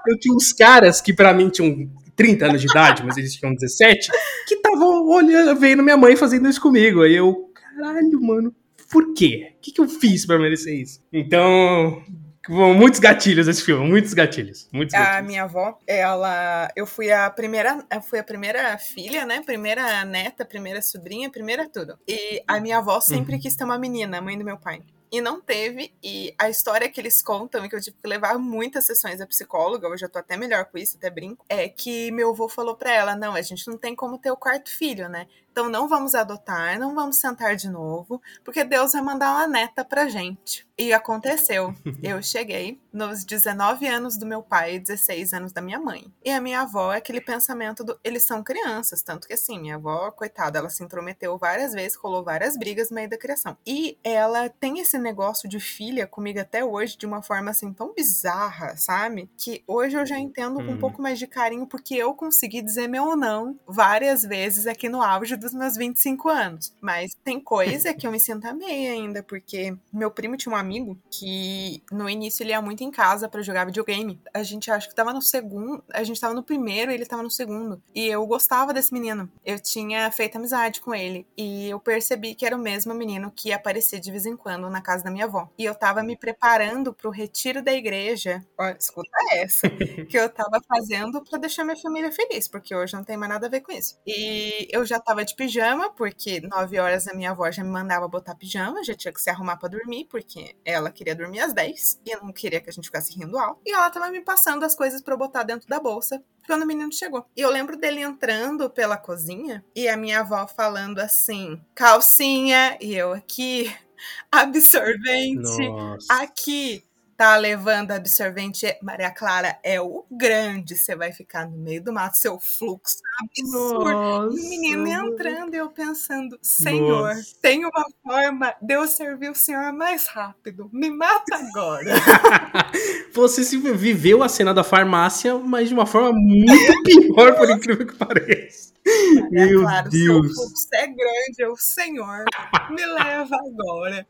[0.05, 3.55] Eu tinha uns caras que para mim tinham 30 anos de idade, mas eles tinham
[3.55, 4.11] 17,
[4.45, 7.01] que estavam olhando, vendo minha mãe fazendo isso comigo.
[7.01, 8.53] Aí eu, caralho, mano,
[8.91, 9.53] por quê?
[9.55, 10.99] O que, que eu fiz para merecer isso?
[11.13, 12.03] Então,
[12.49, 14.69] Muitos gatilhos esse filme, muitos gatilhos.
[14.71, 15.27] Muitos a gatilhos.
[15.27, 16.69] minha avó, ela.
[16.75, 17.85] Eu fui a primeira.
[17.91, 19.41] Eu fui a primeira filha, né?
[19.45, 21.97] Primeira neta, primeira sobrinha, primeira tudo.
[22.07, 23.41] E a minha avó sempre uhum.
[23.41, 24.81] quis ter uma menina, mãe do meu pai.
[25.11, 28.37] E não teve, e a história que eles contam, e que eu tive que levar
[28.37, 32.11] muitas sessões a psicóloga, hoje eu tô até melhor com isso, até brinco, é que
[32.11, 35.07] meu avô falou pra ela: não, a gente não tem como ter o quarto filho,
[35.07, 35.27] né?
[35.55, 39.85] Então não vamos adotar, não vamos sentar de novo, porque Deus vai mandar uma neta
[39.85, 40.67] pra gente.
[40.77, 41.73] E aconteceu.
[42.03, 46.11] Eu cheguei nos 19 anos do meu pai e 16 anos da minha mãe.
[46.23, 49.75] E a minha avó é aquele pensamento do eles são crianças, tanto que assim, minha
[49.75, 53.55] avó, coitada, ela se intrometeu várias vezes, rolou várias brigas no meio da criação.
[53.65, 57.93] E ela tem esse negócio de filha comigo até hoje de uma forma assim tão
[57.93, 59.29] bizarra, sabe?
[59.37, 60.77] Que hoje eu já entendo com um uhum.
[60.79, 65.37] pouco mais de carinho porque eu consegui dizer meu não várias vezes aqui no auge
[65.45, 66.75] dos meus 25 anos.
[66.81, 70.97] Mas tem coisa que eu me sinto meia ainda, porque meu primo tinha um amigo
[71.09, 74.19] que no início ele ia muito em casa para jogar videogame.
[74.33, 77.23] A gente acho que tava no segundo, a gente tava no primeiro e ele tava
[77.23, 77.81] no segundo.
[77.93, 79.31] E eu gostava desse menino.
[79.45, 83.51] Eu tinha feito amizade com ele e eu percebi que era o mesmo menino que
[83.51, 85.49] aparecia de vez em quando na casa da minha avó.
[85.57, 88.43] E eu tava me preparando pro retiro da igreja.
[88.57, 89.69] Ó, escuta essa,
[90.09, 93.47] que eu tava fazendo para deixar minha família feliz, porque hoje não tem mais nada
[93.47, 93.97] a ver com isso.
[94.05, 98.07] E eu já tava de pijama, porque nove horas a minha avó já me mandava
[98.07, 102.01] botar pijama, já tinha que se arrumar para dormir, porque ela queria dormir às 10
[102.05, 103.61] e eu não queria que a gente ficasse rindo alto.
[103.65, 106.67] E ela tava me passando as coisas para eu botar dentro da bolsa quando o
[106.67, 107.25] menino chegou.
[107.35, 112.95] E eu lembro dele entrando pela cozinha e a minha avó falando assim: calcinha, e
[112.95, 113.73] eu aqui,
[114.31, 116.13] absorvente, Nossa.
[116.13, 116.83] aqui,
[117.17, 122.17] tá levando absorvente, Maria Clara é o grande, você vai ficar no meio do mato,
[122.17, 123.91] seu fluxo absurdo.
[123.91, 124.37] Nossa.
[124.37, 127.35] E o menino entrando e eu pensando, Senhor, Nossa.
[127.41, 131.93] tem uma forma de eu servir o Senhor mais rápido, me mata agora.
[133.13, 137.87] Você se viveu a cena da farmácia, mas de uma forma muito pior, por incrível
[137.87, 138.73] que pareça.
[139.15, 140.27] Maria Meu Clara, Deus.
[140.27, 142.25] seu fluxo é grande, é o Senhor,
[142.69, 144.05] me leva agora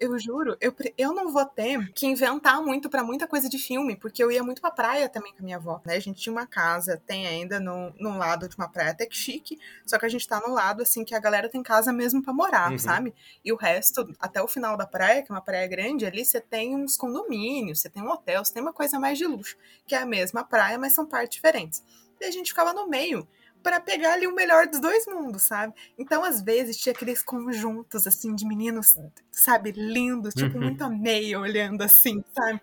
[0.00, 3.96] eu juro, eu, eu não vou ter que inventar muito para muita coisa de filme,
[3.96, 5.96] porque eu ia muito pra praia também com a minha avó, né?
[5.96, 9.16] A gente tinha uma casa, tem ainda no, no lado de uma praia até que
[9.16, 12.22] chique, só que a gente tá no lado, assim, que a galera tem casa mesmo
[12.22, 12.78] para morar, uhum.
[12.78, 13.14] sabe?
[13.44, 16.40] E o resto, até o final da praia, que é uma praia grande, ali você
[16.40, 19.94] tem uns condomínios, você tem um hotel, você tem uma coisa mais de luxo, que
[19.94, 21.82] é a mesma praia, mas são partes diferentes.
[22.20, 23.26] E a gente ficava no meio
[23.64, 25.72] para pegar ali o melhor dos dois mundos, sabe?
[25.98, 28.94] Então, às vezes, tinha aqueles conjuntos, assim, de meninos,
[29.32, 30.64] sabe, lindos, tipo, uhum.
[30.64, 32.60] muito meio olhando assim, sabe?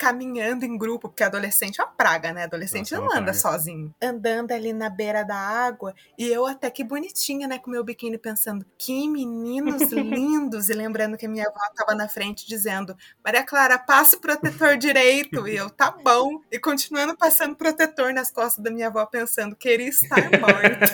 [0.00, 2.44] Caminhando em grupo, porque adolescente é uma praga, né?
[2.44, 3.34] Adolescente Nossa, não anda praga.
[3.34, 3.94] sozinho.
[4.02, 8.16] Andando ali na beira da água, e eu até que bonitinha, né, com meu biquíni,
[8.16, 13.78] pensando, que meninos lindos, e lembrando que minha avó tava na frente dizendo, Maria Clara,
[13.78, 18.70] passe o protetor direito, e eu, tá bom, e continuando passando protetor nas costas da
[18.70, 20.86] minha avó, pensando, queria estar morta.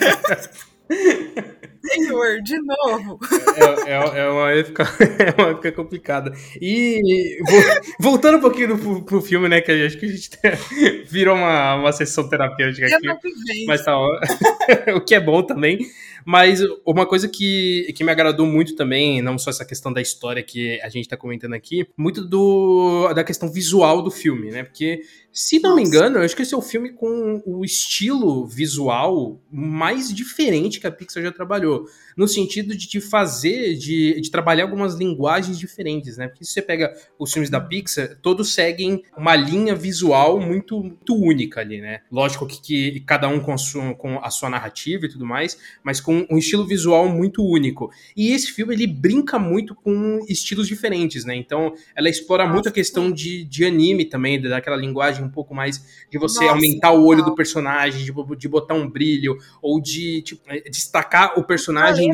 [1.83, 3.19] Senhor, de novo.
[3.55, 4.83] É, é, é, uma época,
[5.19, 6.33] é uma época complicada.
[6.61, 7.39] E
[7.99, 9.61] voltando um pouquinho pro, pro filme, né?
[9.61, 10.29] Que acho que a gente
[11.09, 13.07] virou uma, uma sessão terapêutica aqui.
[13.65, 13.97] Mas tá,
[14.95, 15.79] o que é bom também.
[16.29, 20.43] Mas uma coisa que, que me agradou muito também, não só essa questão da história
[20.43, 24.63] que a gente tá comentando aqui, muito do da questão visual do filme, né?
[24.63, 24.99] Porque,
[25.31, 25.81] se não Nossa.
[25.81, 30.81] me engano, eu acho que esse é o filme com o estilo visual mais diferente
[30.81, 31.66] que a Pixar já trabalhou
[32.17, 36.27] no sentido de te fazer, de, de trabalhar algumas linguagens diferentes, né?
[36.27, 41.15] Porque se você pega os filmes da Pixar, todos seguem uma linha visual muito, muito
[41.15, 42.01] única ali, né?
[42.11, 45.59] Lógico que, que cada um com a, sua, com a sua narrativa e tudo mais,
[45.83, 47.91] mas com um estilo visual muito único.
[48.15, 51.35] E esse filme, ele brinca muito com estilos diferentes, né?
[51.35, 55.53] Então, ela explora Nossa, muito a questão de, de anime também, daquela linguagem um pouco
[55.53, 59.79] mais de você Nossa, aumentar o olho do personagem, de, de botar um brilho, ou
[59.79, 61.56] de tipo, destacar o personagem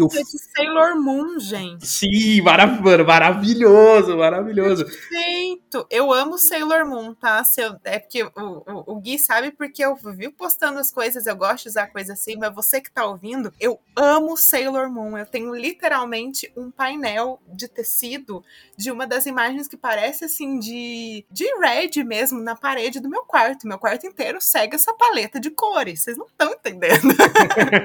[0.05, 0.07] o...
[0.07, 1.85] de Sailor Moon, gente.
[1.85, 4.85] Sim, maravilhoso, maravilhoso, maravilhoso.
[4.85, 5.85] Perfeito.
[5.89, 7.43] Eu amo Sailor Moon, tá?
[7.57, 11.35] Eu, é porque o, o, o, Gui sabe porque eu vi postando as coisas, eu
[11.35, 15.17] gosto de usar coisa assim, mas você que tá ouvindo, eu amo Sailor Moon.
[15.17, 18.43] Eu tenho literalmente um painel de tecido
[18.77, 23.23] de uma das imagens que parece assim de, de red mesmo na parede do meu
[23.23, 23.67] quarto.
[23.67, 26.01] Meu quarto inteiro segue essa paleta de cores.
[26.01, 27.13] Vocês não estão entendendo.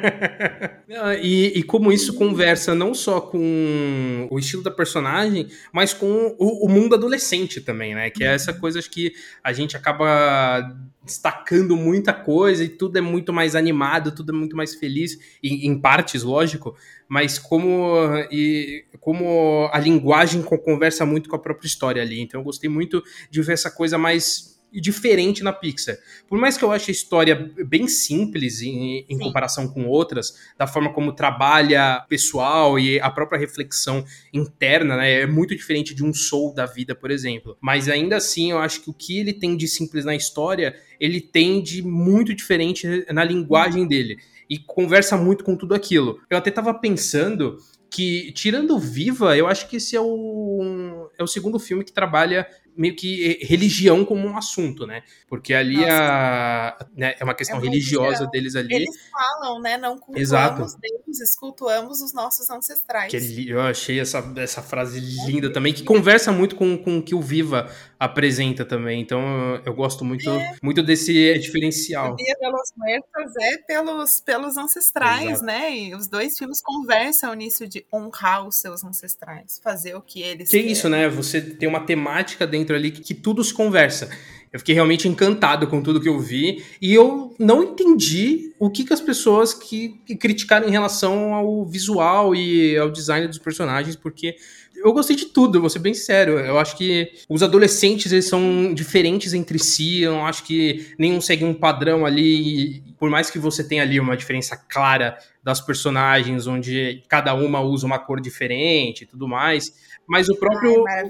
[1.23, 6.67] e, e como isso conversa não só com o estilo da personagem, mas com o,
[6.67, 8.11] o mundo adolescente também, né?
[8.11, 13.33] Que é essa coisa que a gente acaba destacando muita coisa e tudo é muito
[13.33, 16.77] mais animado, tudo é muito mais feliz, em, em partes, lógico,
[17.09, 17.95] mas como,
[18.31, 22.21] e, como a linguagem conversa muito com a própria história ali.
[22.21, 25.97] Então eu gostei muito de ver essa coisa mais diferente na Pixar.
[26.29, 30.67] Por mais que eu ache a história bem simples em, em comparação com outras, da
[30.67, 36.13] forma como trabalha pessoal e a própria reflexão interna, né, é muito diferente de um
[36.13, 37.57] Soul da vida, por exemplo.
[37.61, 41.21] Mas ainda assim, eu acho que o que ele tem de simples na história, ele
[41.21, 44.19] tem de muito diferente na linguagem dele.
[44.51, 46.21] E conversa muito com tudo aquilo.
[46.31, 47.59] Eu até tava pensando
[47.91, 52.47] que, tirando Viva, eu acho que esse é o, é o segundo filme que trabalha
[52.79, 55.03] meio que religião como um assunto, né?
[55.29, 58.75] Porque ali a, né, é uma questão é religiosa deles ali.
[58.75, 59.77] Eles falam, né?
[59.77, 60.59] Não cultuamos Exato.
[60.81, 63.11] Deus, cultuamos os nossos ancestrais.
[63.11, 67.15] Que eu achei essa, essa frase linda também, que conversa muito com, com o que
[67.15, 69.01] o Viva apresenta também.
[69.01, 69.21] Então
[69.65, 70.57] eu gosto muito, é.
[70.63, 72.13] muito desse diferencial.
[72.13, 75.45] O Dia pelos Muertos é pelos, pelos ancestrais, Exato.
[75.45, 75.77] né?
[75.77, 80.49] E os dois filmes conversam nisso de honrar os seus ancestrais, fazer o que eles
[80.49, 80.73] Que querem.
[80.73, 81.09] isso, né?
[81.09, 84.09] Você tem uma temática dentro ali que, que tudo se conversa.
[84.53, 88.83] Eu fiquei realmente encantado com tudo que eu vi e eu não entendi o que,
[88.83, 93.95] que as pessoas que, que criticaram em relação ao visual e ao design dos personagens,
[93.95, 94.37] porque
[94.85, 96.39] eu gostei de tudo, vou ser bem sério.
[96.39, 100.03] Eu acho que os adolescentes eles são diferentes entre si.
[100.03, 102.83] Eu não acho que nenhum segue um padrão ali.
[102.99, 107.87] Por mais que você tenha ali uma diferença clara das personagens, onde cada uma usa
[107.87, 109.73] uma cor diferente e tudo mais.
[110.09, 111.05] Mas o próprio, Ai,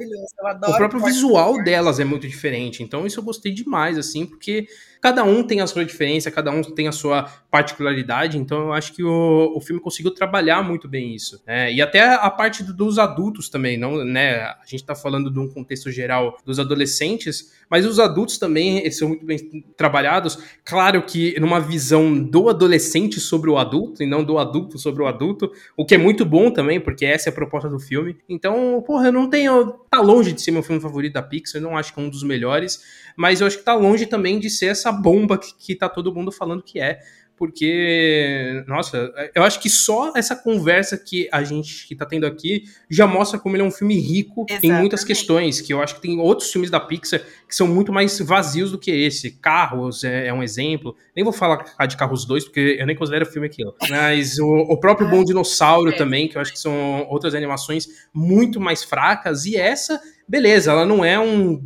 [0.67, 2.83] o próprio visual delas é muito diferente.
[2.83, 4.67] Então isso eu gostei demais, assim, porque
[5.01, 8.93] cada um tem a sua diferença, cada um tem a sua particularidade, então eu acho
[8.93, 11.41] que o, o filme conseguiu trabalhar muito bem isso.
[11.47, 11.73] Né?
[11.73, 14.37] E até a parte dos adultos também, não, né?
[14.41, 19.09] A gente está falando de um contexto geral dos adolescentes, mas os adultos também são
[19.09, 20.39] muito bem trabalhados.
[20.65, 25.07] Claro que numa visão do adolescente sobre o adulto e não do adulto sobre o
[25.07, 28.17] adulto, o que é muito bom também, porque essa é a proposta do filme.
[28.29, 29.73] Então, porra, eu não tenho.
[29.91, 32.09] Tá longe de ser meu filme favorito da Pixar, eu não acho que é um
[32.09, 32.83] dos melhores,
[33.17, 36.15] mas eu acho que tá longe também de ser essa bomba que, que tá todo
[36.15, 37.01] mundo falando que é
[37.39, 42.65] porque, nossa, eu acho que só essa conversa que a gente que tá tendo aqui
[42.91, 44.67] já mostra como ele é um filme rico Exatamente.
[44.67, 47.93] em muitas questões, que eu acho que tem outros filmes da Pixar que são muito
[47.93, 49.31] mais vazios do que esse.
[49.31, 50.95] Carros é, é um exemplo.
[51.15, 53.75] Nem vou falar de Carros 2, porque eu nem considero filme aquilo.
[53.89, 55.97] Mas o, o próprio Bom Dinossauro é.
[55.97, 60.85] também, que eu acho que são outras animações muito mais fracas, e essa, beleza, ela
[60.85, 61.63] não é um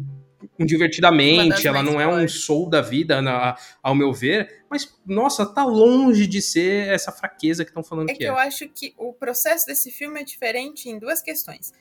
[0.58, 5.44] um divertidamente, ela não é um soul da vida, na, ao meu ver, mas, nossa,
[5.44, 8.28] tá longe de ser essa fraqueza que estão falando é que, que é.
[8.28, 11.72] eu acho que o processo desse filme é diferente em duas questões.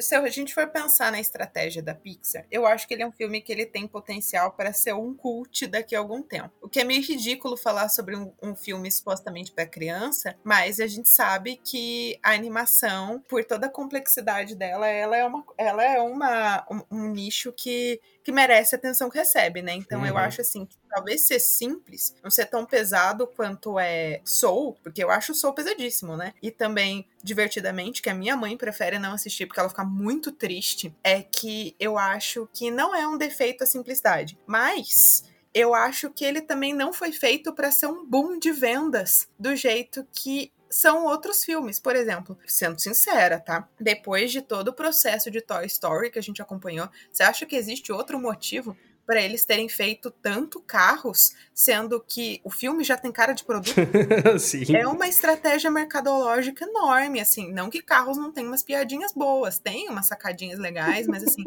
[0.00, 3.12] Se a gente for pensar na estratégia da Pixar, eu acho que ele é um
[3.12, 6.50] filme que ele tem potencial para ser um cult daqui a algum tempo.
[6.62, 10.86] O que é meio ridículo falar sobre um, um filme supostamente para criança, mas a
[10.86, 16.00] gente sabe que a animação, por toda a complexidade dela, ela é uma, ela é
[16.00, 19.72] uma um, um nicho que que merece a atenção que recebe, né?
[19.72, 20.06] Então uhum.
[20.06, 25.04] eu acho assim que talvez ser simples, não ser tão pesado quanto é Soul, porque
[25.04, 26.34] eu acho Soul pesadíssimo, né?
[26.42, 30.92] E também divertidamente, que a minha mãe prefere não assistir porque ela fica muito triste,
[31.04, 35.22] é que eu acho que não é um defeito a simplicidade, mas
[35.54, 39.54] eu acho que ele também não foi feito para ser um boom de vendas do
[39.54, 41.78] jeito que são outros filmes.
[41.78, 43.68] Por exemplo, sendo sincera, tá?
[43.80, 47.56] Depois de todo o processo de Toy Story que a gente acompanhou, você acha que
[47.56, 48.76] existe outro motivo
[49.06, 53.76] para eles terem feito tanto carros, sendo que o filme já tem cara de produto.
[54.76, 59.88] É uma estratégia mercadológica enorme, assim, não que carros não tenham umas piadinhas boas, tem
[59.88, 61.44] umas sacadinhas legais, mas assim,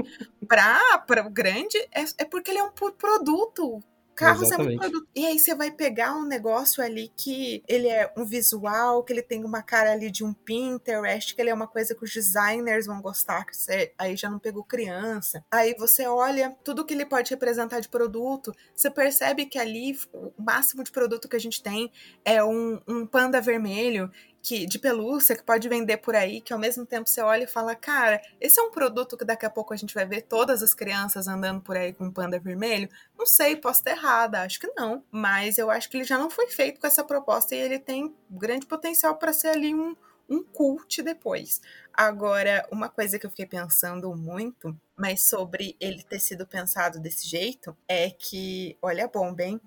[0.48, 3.84] para o grande é, é porque ele é um produto
[4.20, 4.68] Carros Exatamente.
[4.68, 5.10] é muito produto.
[5.16, 9.22] E aí você vai pegar um negócio ali que ele é um visual, que ele
[9.22, 12.86] tem uma cara ali de um Pinterest, que ele é uma coisa que os designers
[12.86, 15.42] vão gostar, que você aí já não pegou criança.
[15.50, 20.34] Aí você olha tudo que ele pode representar de produto, você percebe que ali o
[20.38, 21.90] máximo de produto que a gente tem
[22.26, 26.60] é um, um panda vermelho que de pelúcia que pode vender por aí, que ao
[26.60, 29.74] mesmo tempo você olha e fala, cara, esse é um produto que daqui a pouco
[29.74, 32.90] a gente vai ver todas as crianças andando por aí com panda vermelho?
[33.18, 35.04] Não sei, posso estar errada, acho que não.
[35.12, 38.16] Mas eu acho que ele já não foi feito com essa proposta e ele tem
[38.30, 39.96] grande potencial para ser ali um,
[40.30, 41.62] um cult depois.
[41.94, 47.28] Agora, uma coisa que eu fiquei pensando muito, mas sobre ele ter sido pensado desse
[47.28, 49.60] jeito, é que, olha a bomba, hein?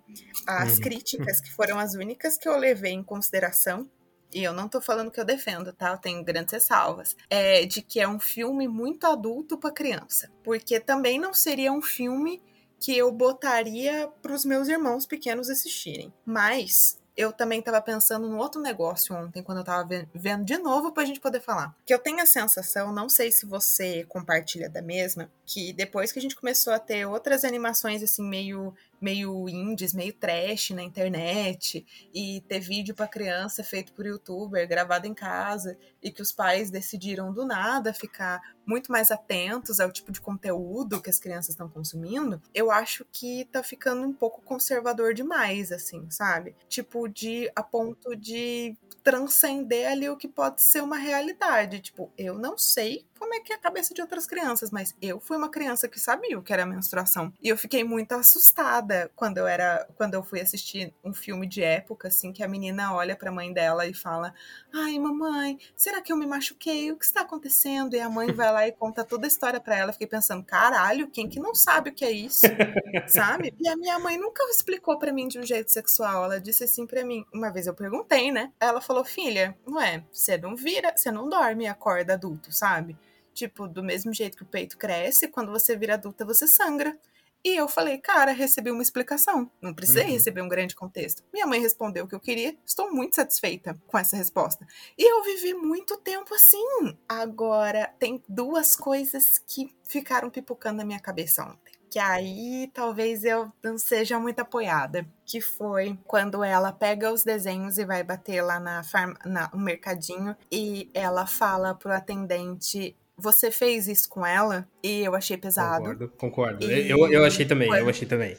[0.46, 0.80] As uhum.
[0.80, 3.90] críticas que foram as únicas que eu levei em consideração
[4.33, 5.90] e eu não tô falando que eu defendo, tá?
[5.90, 7.16] Eu tenho grandes ressalvas.
[7.29, 10.31] É de que é um filme muito adulto para criança.
[10.42, 12.42] Porque também não seria um filme
[12.81, 16.12] que eu botaria para os meus irmãos pequenos assistirem.
[16.25, 20.92] Mas eu também estava pensando no outro negócio ontem, quando eu estava vendo de novo
[20.92, 21.75] para a gente poder falar.
[21.87, 26.18] Que eu tenho a sensação, não sei se você compartilha da mesma, que depois que
[26.18, 31.85] a gente começou a ter outras animações assim meio meio indies, meio trash na internet
[32.15, 36.71] e ter vídeo para criança feito por youtuber, gravado em casa e que os pais
[36.71, 41.69] decidiram do nada ficar muito mais atentos ao tipo de conteúdo que as crianças estão
[41.69, 46.55] consumindo, eu acho que tá ficando um pouco conservador demais, assim, sabe?
[46.69, 51.81] Tipo, de a ponto de transcender ali o que pode ser uma realidade.
[51.81, 55.20] Tipo, eu não sei como é que é a cabeça de outras crianças, mas eu
[55.20, 57.32] fui uma criança que sabia o que era menstruação.
[57.40, 61.62] E eu fiquei muito assustada quando eu era, quando eu fui assistir um filme de
[61.62, 64.35] época, assim, que a menina olha pra mãe dela e fala:
[64.74, 66.90] Ai, mamãe, será que eu me machuquei?
[66.90, 67.94] O que está acontecendo?
[67.94, 69.90] E a mãe vai lá e conta toda a história pra ela.
[69.90, 72.46] Eu fiquei pensando, caralho, quem que não sabe o que é isso?
[73.06, 73.54] sabe?
[73.61, 76.24] E a minha mãe nunca explicou para mim de um jeito sexual.
[76.24, 78.50] Ela disse assim para mim, uma vez eu perguntei, né?
[78.58, 82.98] Ela falou: "Filha, não é, você não vira, você não dorme e acorda adulto, sabe?
[83.33, 86.98] Tipo, do mesmo jeito que o peito cresce, quando você vira adulta, você sangra."
[87.44, 89.50] E eu falei, cara, recebi uma explicação.
[89.60, 90.12] Não precisei uhum.
[90.12, 91.24] receber um grande contexto.
[91.33, 92.56] Minha mãe respondeu o que eu queria.
[92.64, 94.64] Estou muito satisfeita com essa resposta.
[94.96, 96.96] E eu vivi muito tempo assim.
[97.08, 103.52] Agora, tem duas coisas que ficaram pipocando na minha cabeça ontem que aí talvez eu
[103.62, 108.58] não seja muito apoiada, que foi quando ela pega os desenhos e vai bater lá
[108.58, 114.69] na, farm, na no mercadinho e ela fala pro atendente você fez isso com ela
[114.83, 115.85] e eu achei pesado.
[115.85, 116.71] Concordo, concordo.
[116.71, 116.90] E...
[116.90, 118.37] Eu, eu achei também, eu achei também.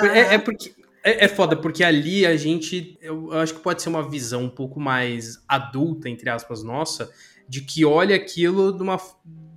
[0.00, 0.06] Ah.
[0.06, 0.74] É, é, porque.
[1.02, 2.98] É, é, foda, porque ali a gente.
[3.00, 7.10] Eu, eu acho que pode ser uma visão um pouco mais adulta, entre aspas, nossa,
[7.48, 8.98] de que olha aquilo de uma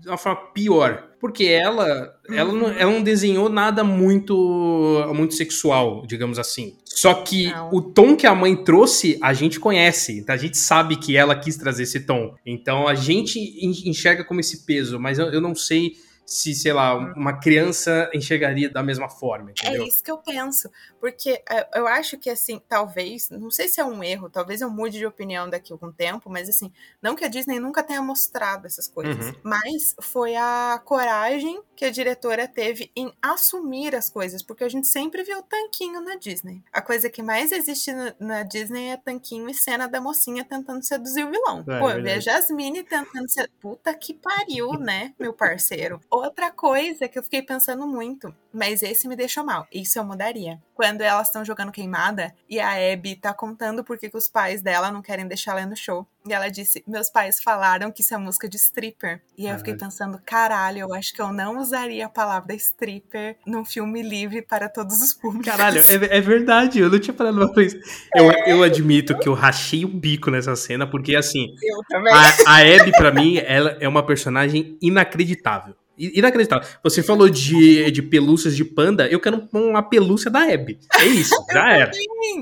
[0.02, 1.08] de uma forma pior.
[1.20, 6.76] Porque ela, ela, não, ela não desenhou nada muito, muito sexual, digamos assim.
[6.84, 7.70] Só que não.
[7.72, 10.18] o tom que a mãe trouxe, a gente conhece.
[10.18, 12.34] Então a gente sabe que ela quis trazer esse tom.
[12.44, 13.40] Então a gente
[13.88, 15.94] enxerga como esse peso, mas eu, eu não sei
[16.26, 19.84] se, sei lá, uma criança enxergaria da mesma forma, é entendeu?
[19.84, 20.70] É isso que eu penso,
[21.00, 24.70] porque é, eu acho que, assim, talvez, não sei se é um erro, talvez eu
[24.70, 28.02] mude de opinião daqui a algum tempo, mas, assim, não que a Disney nunca tenha
[28.02, 29.36] mostrado essas coisas, uhum.
[29.44, 34.88] mas foi a coragem que a diretora teve em assumir as coisas, porque a gente
[34.88, 36.64] sempre viu tanquinho na Disney.
[36.72, 41.26] A coisa que mais existe na, Disney é tanquinho e cena da mocinha tentando seduzir
[41.26, 41.64] o vilão.
[41.68, 43.50] É, Pô, eu vi a Jasmine tentando ser...
[43.60, 46.00] Puta que pariu, né, meu parceiro?
[46.22, 49.68] Outra coisa que eu fiquei pensando muito, mas esse me deixou mal.
[49.74, 50.62] Isso eu mudaria.
[50.76, 54.92] Quando elas estão jogando queimada e a Abby tá contando por que os pais dela
[54.92, 56.06] não querem deixar ela no show.
[56.28, 59.20] E ela disse: Meus pais falaram que isso é música de stripper.
[59.36, 63.38] E aí eu fiquei pensando: caralho, eu acho que eu não usaria a palavra stripper
[63.44, 65.48] num filme livre para todos os públicos.
[65.48, 67.80] Caralho, é, é verdade, eu não tinha falado pra isso.
[68.14, 71.56] Eu, eu admito que eu rachei o bico nessa cena, porque assim.
[71.64, 72.14] Eu também.
[72.14, 75.76] A, a Abby, pra mim, ela é uma personagem inacreditável.
[76.14, 76.68] Inacreditável.
[76.84, 80.80] Você falou de, de pelúcias de panda, eu quero uma pelúcia da Abby.
[81.00, 81.92] É isso, já era.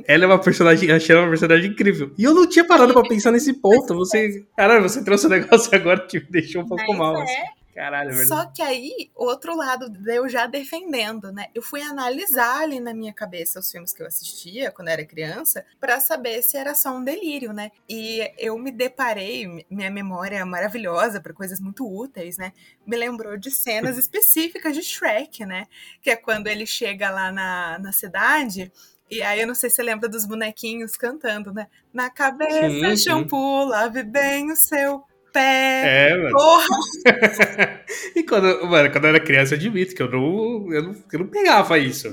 [0.08, 2.12] Ela é uma personagem, achei ela uma personagem incrível.
[2.18, 3.94] E eu não tinha parado pra pensar nesse ponto.
[3.96, 7.18] Você, caralho, você trouxe um negócio agora que me deixou um pouco Mas mal.
[7.18, 7.24] É.
[7.24, 7.59] Assim.
[7.80, 11.46] Caralho, é Só que aí, outro lado eu já defendendo, né?
[11.56, 15.66] Eu fui analisar ali na minha cabeça os filmes que eu assistia quando era criança
[15.80, 17.72] para saber se era só um delírio, né?
[17.88, 22.52] E eu me deparei, minha memória é maravilhosa para coisas muito úteis, né?
[22.86, 25.66] Me lembrou de cenas específicas de Shrek, né?
[26.02, 28.74] Que é quando ele chega lá na, na cidade
[29.10, 31.68] e aí eu não sei se você lembra dos bonequinhos cantando, né?
[31.94, 33.70] Na cabeça, sim, shampoo, sim.
[33.70, 35.04] lave bem o seu
[35.40, 36.10] pé.
[36.12, 36.32] É, mano.
[36.32, 36.68] Porra!
[38.16, 41.20] e quando, mano, quando eu era criança, eu admito que eu não, eu não, eu
[41.20, 42.12] não pegava isso.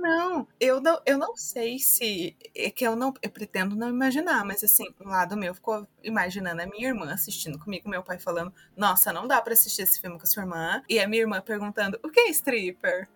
[0.00, 2.34] Não, eu não, eu não sei se.
[2.56, 3.12] É que eu não.
[3.22, 7.58] Eu pretendo não imaginar, mas assim, um lado meu ficou imaginando a minha irmã assistindo
[7.58, 10.82] comigo, meu pai falando: Nossa, não dá para assistir esse filme com a sua irmã.
[10.88, 13.08] E a minha irmã perguntando: O que é stripper?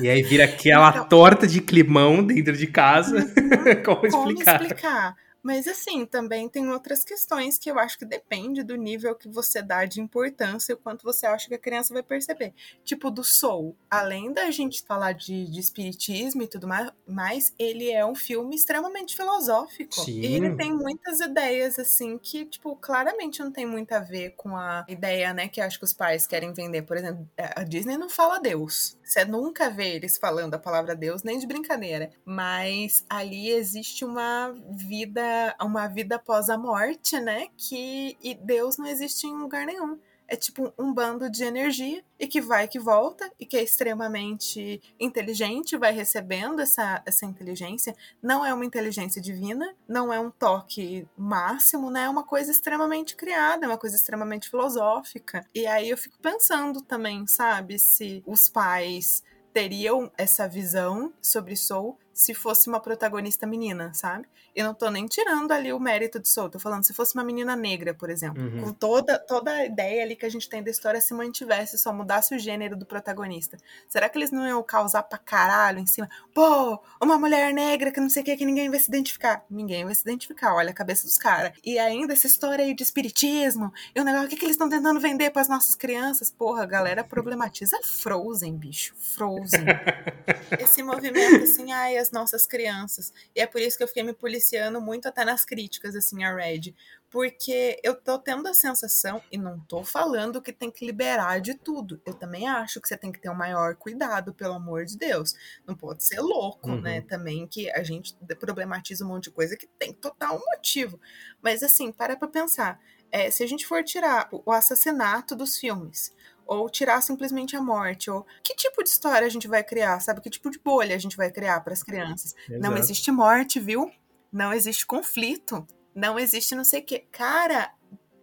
[0.00, 3.16] E aí vira aquela então, torta de climão dentro de casa.
[3.16, 3.82] Uhum.
[3.84, 4.58] como explicar?
[4.58, 5.16] Como explicar?
[5.42, 9.62] Mas assim, também tem outras questões que eu acho que depende do nível que você
[9.62, 12.52] dá de importância e o quanto você acha que a criança vai perceber.
[12.84, 13.76] Tipo, do Soul.
[13.90, 16.68] Além da gente falar de, de espiritismo e tudo
[17.06, 19.94] mais, ele é um filme extremamente filosófico.
[19.94, 20.20] Sim.
[20.20, 24.56] E ele tem muitas ideias, assim, que, tipo, claramente não tem muito a ver com
[24.56, 26.82] a ideia, né, que acho que os pais querem vender.
[26.82, 28.98] Por exemplo, a Disney não fala Deus.
[29.02, 32.10] Você nunca vê eles falando a palavra Deus, nem de brincadeira.
[32.24, 35.29] Mas ali existe uma vida
[35.60, 37.48] uma vida após a morte, né?
[37.56, 39.98] Que e Deus não existe em lugar nenhum.
[40.26, 44.80] É tipo um bando de energia e que vai que volta e que é extremamente
[44.98, 47.96] inteligente, vai recebendo essa, essa inteligência.
[48.22, 52.04] Não é uma inteligência divina, não é um toque máximo, né?
[52.04, 55.44] É uma coisa extremamente criada, é uma coisa extremamente filosófica.
[55.52, 61.98] E aí eu fico pensando também, sabe, se os pais teriam essa visão sobre Soul
[62.20, 64.26] se fosse uma protagonista menina, sabe?
[64.54, 67.24] Eu não tô nem tirando ali o mérito de Soul, tô falando se fosse uma
[67.24, 68.62] menina negra, por exemplo, uhum.
[68.62, 71.92] com toda, toda a ideia ali que a gente tem da história se mantivesse, só
[71.92, 73.56] mudasse o gênero do protagonista.
[73.88, 76.08] Será que eles não iam causar pra caralho em cima?
[76.34, 79.44] Pô, uma mulher negra que não sei o que, que ninguém vai se identificar.
[79.50, 81.52] Ninguém vai se identificar, olha a cabeça dos caras.
[81.64, 84.68] E ainda essa história aí de espiritismo, e o negócio, o que, que eles estão
[84.68, 86.30] tentando vender para as nossas crianças?
[86.30, 88.94] Porra, a galera problematiza Frozen, bicho.
[88.96, 89.64] Frozen.
[90.58, 93.12] Esse movimento, assim, ai, as nossas crianças.
[93.34, 96.34] E é por isso que eu fiquei me policiando muito até nas críticas, assim, a
[96.34, 96.74] Red.
[97.10, 101.54] Porque eu tô tendo a sensação, e não tô falando que tem que liberar de
[101.54, 102.00] tudo.
[102.06, 105.34] Eu também acho que você tem que ter um maior cuidado, pelo amor de Deus.
[105.66, 106.74] Não pode ser louco, né?
[106.74, 106.80] uhum.
[106.82, 107.00] né?
[107.00, 111.00] Também que a gente problematiza um monte de coisa que tem total motivo.
[111.42, 112.80] Mas assim, para pra pensar.
[113.12, 116.14] É, se a gente for tirar o assassinato dos filmes,
[116.50, 120.20] ou tirar simplesmente a morte, ou que tipo de história a gente vai criar, sabe?
[120.20, 122.34] Que tipo de bolha a gente vai criar para as crianças?
[122.48, 122.60] Exato.
[122.60, 123.88] Não existe morte, viu?
[124.32, 127.04] Não existe conflito, não existe não sei o quê.
[127.12, 127.72] Cara,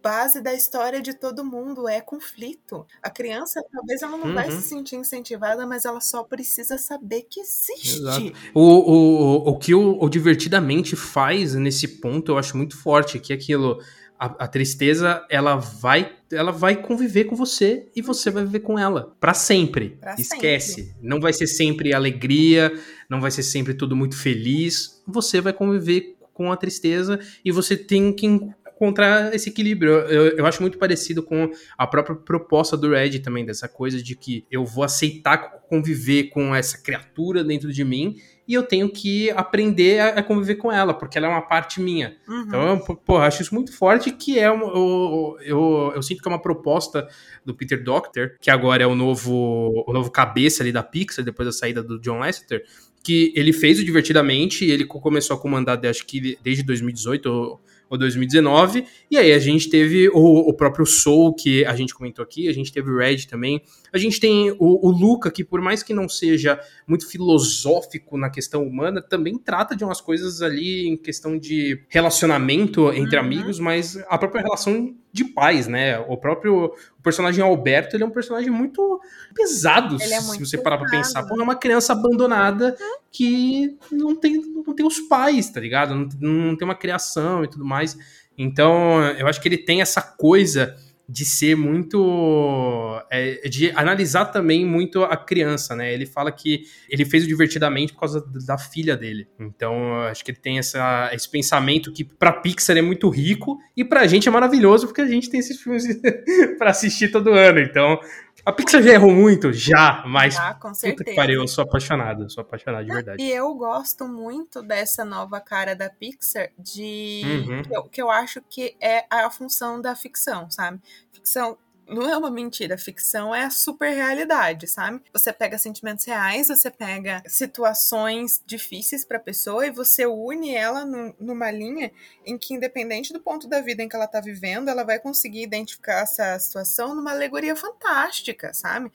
[0.02, 2.86] base da história de todo mundo é conflito.
[3.02, 4.34] A criança, talvez ela não uhum.
[4.34, 7.96] vai se sentir incentivada, mas ela só precisa saber que existe.
[7.96, 8.32] Exato.
[8.52, 13.32] O, o, o que o, o Divertidamente faz nesse ponto, eu acho muito forte, que
[13.32, 13.82] é aquilo
[14.18, 18.78] a, a, tristeza ela vai ela vai conviver com você e você vai viver com
[18.78, 19.96] ela para sempre.
[20.00, 20.84] Pra Esquece.
[20.84, 20.94] Sempre.
[21.00, 22.72] Não vai ser sempre alegria,
[23.08, 25.02] não vai ser sempre tudo muito feliz.
[25.06, 29.92] Você vai conviver com a tristeza e você tem que encontrar esse equilíbrio.
[29.92, 34.14] Eu, eu acho muito parecido com a própria proposta do Red também, dessa coisa de
[34.14, 38.16] que eu vou aceitar conviver com essa criatura dentro de mim
[38.48, 41.82] e eu tenho que aprender a, a, conviver com ela, porque ela é uma parte
[41.82, 42.16] minha.
[42.26, 42.44] Uhum.
[42.46, 46.32] Então, pô, acho isso muito forte, que é, um, eu, eu, eu, sinto que é
[46.32, 47.06] uma proposta
[47.44, 51.46] do Peter Docter, que agora é o novo, o novo cabeça ali da Pixar, depois
[51.46, 52.64] da saída do John Lasseter,
[53.04, 57.60] que ele fez o Divertidamente, ele começou a comandar, acho que desde 2018, ou
[57.96, 58.84] 2019.
[59.10, 62.52] E aí a gente teve o, o, próprio Soul, que a gente comentou aqui, a
[62.52, 63.62] gente teve o Red também.
[63.92, 68.28] A gente tem o, o, Luca, que por mais que não seja muito filosófico na
[68.28, 73.24] questão humana, também trata de umas coisas ali em questão de relacionamento entre uhum.
[73.24, 75.98] amigos, mas a própria relação de pais, né?
[75.98, 79.00] O próprio o personagem Alberto, ele é um personagem muito
[79.34, 81.24] pesado, é muito se você parar pra pensar.
[81.24, 82.96] Pô, é uma criança abandonada uhum.
[83.10, 85.94] que não tem, não tem os pais, tá ligado?
[85.94, 87.96] Não, não tem uma criação e tudo mais.
[88.36, 90.76] Então, eu acho que ele tem essa coisa
[91.08, 93.02] de ser muito.
[93.10, 95.92] É, de analisar também muito a criança, né?
[95.92, 99.26] Ele fala que ele fez o divertidamente por causa da filha dele.
[99.40, 103.84] Então, acho que ele tem essa, esse pensamento que pra Pixar é muito rico e
[103.84, 105.84] pra gente é maravilhoso porque a gente tem esses filmes
[106.58, 107.58] para assistir todo ano.
[107.58, 107.98] Então,
[108.44, 110.36] a Pixar já errou muito, já, mas.
[110.36, 110.96] Ah, com certeza.
[110.96, 113.22] Puta que pariu, eu sou apaixonado, sou apaixonado de verdade.
[113.22, 117.22] E eu gosto muito dessa nova cara da Pixar, de.
[117.24, 117.62] Uhum.
[117.62, 120.80] Que, eu, que eu acho que é a função da ficção, sabe?
[121.12, 121.58] Ficção
[121.88, 125.02] não é uma mentira, ficção é a super realidade, sabe?
[125.12, 130.84] Você pega sentimentos reais, você pega situações difíceis para a pessoa e você une ela
[130.84, 131.90] numa linha
[132.24, 135.42] em que, independente do ponto da vida em que ela tá vivendo, ela vai conseguir
[135.42, 138.92] identificar essa situação numa alegoria fantástica, sabe?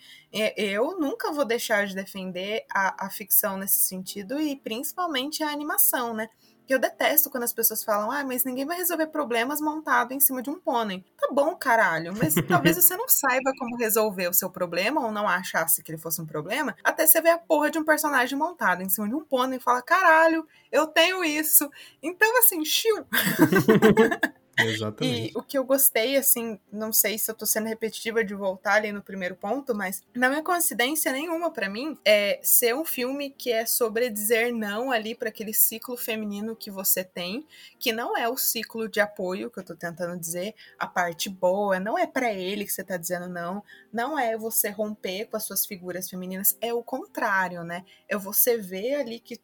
[0.55, 6.13] Eu nunca vou deixar de defender a, a ficção nesse sentido e principalmente a animação,
[6.13, 6.29] né?
[6.71, 10.41] Eu detesto quando as pessoas falam, ah, mas ninguém vai resolver problemas montado em cima
[10.41, 11.03] de um pônei.
[11.19, 15.27] Tá bom, caralho, mas talvez você não saiba como resolver o seu problema ou não
[15.27, 18.81] achasse que ele fosse um problema, até você ver a porra de um personagem montado
[18.81, 21.69] em cima de um pônei e fala, caralho, eu tenho isso.
[22.01, 23.05] Então, assim, chiu.
[24.57, 25.31] Exatamente.
[25.31, 28.75] E o que eu gostei, assim, não sei se eu tô sendo repetitiva de voltar
[28.75, 33.31] ali no primeiro ponto, mas não é coincidência nenhuma para mim é ser um filme
[33.31, 37.45] que é sobre dizer não ali para aquele ciclo feminino que você tem,
[37.79, 41.79] que não é o ciclo de apoio que eu tô tentando dizer, a parte boa,
[41.79, 45.43] não é para ele que você tá dizendo não, não é você romper com as
[45.45, 47.83] suas figuras femininas, é o contrário, né?
[48.07, 49.39] É você ver ali que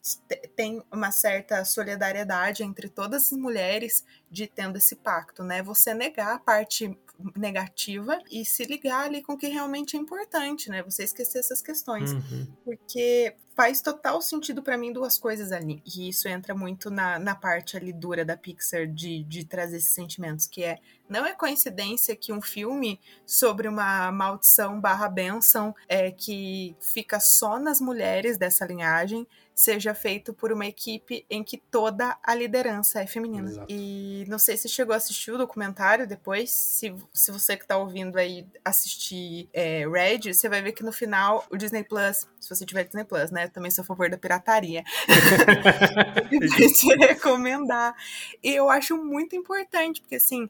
[0.56, 5.62] tem uma certa solidariedade entre todas as mulheres de tendo esse pacto, né?
[5.64, 6.98] Você negar a parte
[7.36, 10.82] negativa e se ligar ali com o que realmente é importante, né?
[10.84, 12.12] Você esquecer essas questões.
[12.12, 12.48] Uhum.
[12.64, 15.84] Porque faz total sentido para mim duas coisas ali.
[15.86, 19.94] E isso entra muito na, na parte ali dura da Pixar de, de trazer esses
[19.94, 20.80] sentimentos, que é
[21.10, 27.60] não é coincidência que um filme sobre uma maldição barra benção é, que fica só
[27.60, 29.28] nas mulheres dessa linhagem
[29.60, 33.50] seja feito por uma equipe em que toda a liderança é feminina.
[33.50, 33.68] Exato.
[33.70, 37.76] E não sei se chegou a assistir o documentário depois, se, se você que tá
[37.76, 42.50] ouvindo aí assistir é, Red, você vai ver que no final o Disney Plus, se
[42.50, 43.49] você tiver Disney Plus, né?
[43.50, 44.84] Também sou a favor da pirataria.
[46.50, 47.96] Vai te recomendar.
[48.44, 50.50] E eu acho muito importante, porque assim,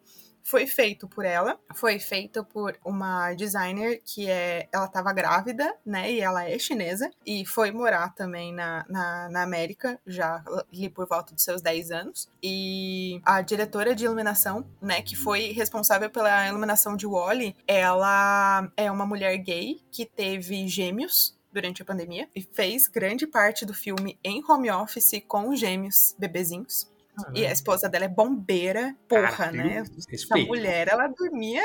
[0.50, 6.12] foi feito por ela, foi feito por uma designer que é, ela estava grávida, né,
[6.12, 10.43] e ela é chinesa, e foi morar também na, na, na América, já
[10.74, 15.52] ali por volta dos seus 10 anos, e a diretora de iluminação, né, que foi
[15.52, 21.86] responsável pela iluminação de Wally, ela é uma mulher gay que teve gêmeos, durante a
[21.86, 26.89] pandemia e fez grande parte do filme em home office com gêmeos bebezinhos.
[27.34, 29.84] E a esposa dela é bombeira, porra, Cara, né?
[30.10, 31.62] Essa mulher, ela dormia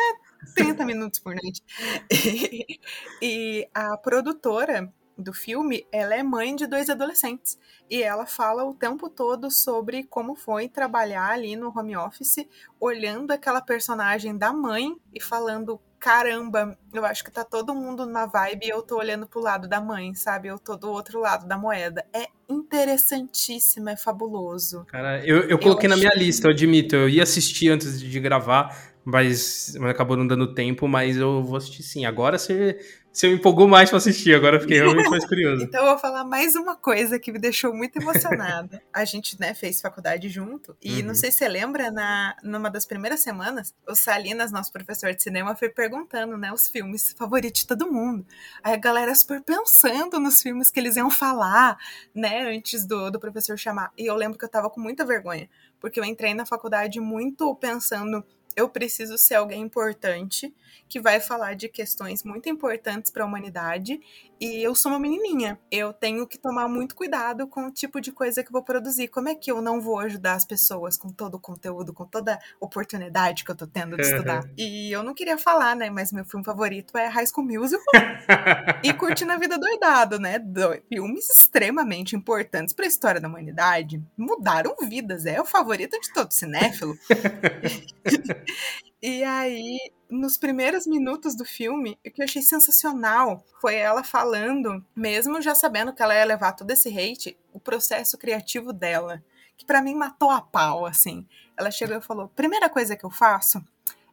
[0.55, 1.63] 30 minutos por noite.
[2.11, 2.81] E,
[3.23, 7.59] e a produtora do filme, ela é mãe de dois adolescentes.
[7.89, 12.47] E ela fala o tempo todo sobre como foi trabalhar ali no home office,
[12.81, 18.27] olhando aquela personagem da mãe e falando caramba, eu acho que tá todo mundo na
[18.27, 20.49] vibe e eu tô olhando pro lado da mãe, sabe?
[20.49, 22.05] Eu tô do outro lado da moeda.
[22.13, 24.85] É interessantíssimo, é fabuloso.
[24.85, 26.95] Cara, eu, eu coloquei eu na minha lista, eu admito.
[26.95, 31.83] Eu ia assistir antes de gravar, mas acabou não dando tempo, mas eu vou assistir
[31.83, 32.05] sim.
[32.05, 32.79] Agora você
[33.15, 35.63] você me empolgou mais para assistir, agora fiquei realmente mais curioso.
[35.63, 38.83] então eu vou falar mais uma coisa que me deixou muito emocionada.
[38.93, 41.07] a gente, né, fez faculdade junto, e uhum.
[41.07, 45.23] não sei se você lembra, na, numa das primeiras semanas, o Salinas, nosso professor de
[45.23, 48.27] cinema, foi perguntando, né, os filmes favoritos de todo mundo.
[48.65, 51.79] Aí a galera super pensando nos filmes que eles iam falar,
[52.13, 53.93] né, antes do, do professor chamar.
[53.97, 55.49] E eu lembro que eu tava com muita vergonha,
[55.79, 58.25] porque eu entrei na faculdade muito pensando
[58.57, 60.55] eu preciso ser alguém importante
[60.89, 64.01] que vai falar de questões muito importantes para a humanidade
[64.45, 65.59] e eu sou uma menininha.
[65.71, 69.09] Eu tenho que tomar muito cuidado com o tipo de coisa que eu vou produzir.
[69.09, 72.35] Como é que eu não vou ajudar as pessoas com todo o conteúdo, com toda
[72.35, 74.43] a oportunidade que eu tô tendo de estudar?
[74.55, 77.83] E eu não queria falar, né, mas meu filme favorito é High School Musical
[78.85, 80.39] e Curtindo a Vida Doidado, né?
[80.39, 84.03] Do, filmes extremamente importantes para a história da humanidade.
[84.15, 86.95] Mudaram vidas, é o favorito de todo cinéfilo.
[89.07, 94.83] E aí, nos primeiros minutos do filme, o que eu achei sensacional foi ela falando,
[94.97, 99.23] mesmo já sabendo que ela ia levar todo esse hate, o processo criativo dela,
[99.59, 101.27] que para mim matou a pau, assim.
[101.55, 103.63] Ela chegou e falou: primeira coisa que eu faço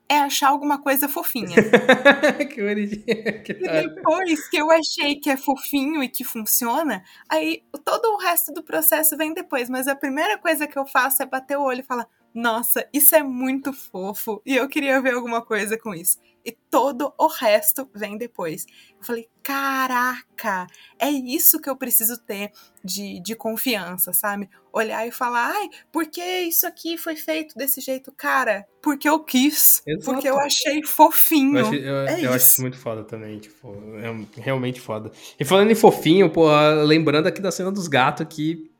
[0.10, 1.56] é achar alguma coisa fofinha.
[2.54, 3.44] que bonitinho.
[3.46, 8.18] Que e depois que eu achei que é fofinho e que funciona, aí todo o
[8.18, 9.70] resto do processo vem depois.
[9.70, 13.15] Mas a primeira coisa que eu faço é bater o olho e falar: nossa, isso
[13.15, 16.17] é muito fofo e eu queria ver alguma coisa com isso.
[16.43, 18.65] E todo o resto vem depois.
[18.97, 20.65] Eu falei, caraca,
[20.97, 22.51] é isso que eu preciso ter
[22.84, 24.49] de, de confiança, sabe?
[24.73, 28.11] Olhar e falar, ai, por que isso aqui foi feito desse jeito?
[28.11, 30.05] Cara, porque eu quis, Exato.
[30.05, 31.59] porque eu achei fofinho.
[31.59, 35.11] Eu, achei, eu, é eu acho isso muito foda também, tipo, é realmente foda.
[35.39, 36.47] E falando em fofinho, pô,
[36.86, 38.71] lembrando aqui da cena dos gatos aqui,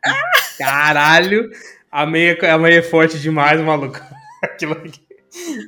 [0.58, 1.48] caralho
[1.92, 4.00] a meia, a meia é forte demais, maluco.
[4.42, 4.76] Aquilo,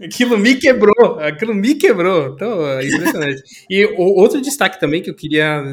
[0.03, 1.19] aquilo me quebrou.
[1.19, 2.33] Aquilo me quebrou.
[2.33, 3.43] Então, é impressionante.
[3.69, 5.63] e o, outro destaque também que eu queria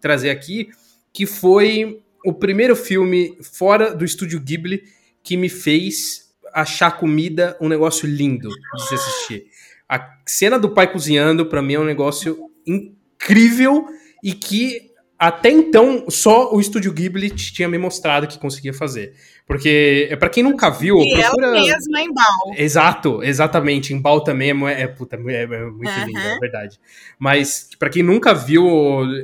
[0.00, 0.68] trazer aqui,
[1.12, 4.82] que foi o primeiro filme fora do estúdio Ghibli
[5.22, 9.46] que me fez achar comida um negócio lindo de se assistir.
[9.88, 13.86] A cena do pai cozinhando, para mim, é um negócio incrível
[14.22, 14.89] e que
[15.20, 19.12] até então só o estúdio Ghibli tinha me mostrado que conseguia fazer.
[19.46, 20.96] Porque, é para quem nunca viu.
[20.96, 21.46] E procura...
[21.48, 22.54] ela mesma em Bal.
[22.56, 23.92] Exato, exatamente.
[23.92, 26.06] Em Bal também é, é, puta, é, é muito uhum.
[26.06, 26.80] lindo, é verdade.
[27.18, 28.64] Mas, para quem nunca viu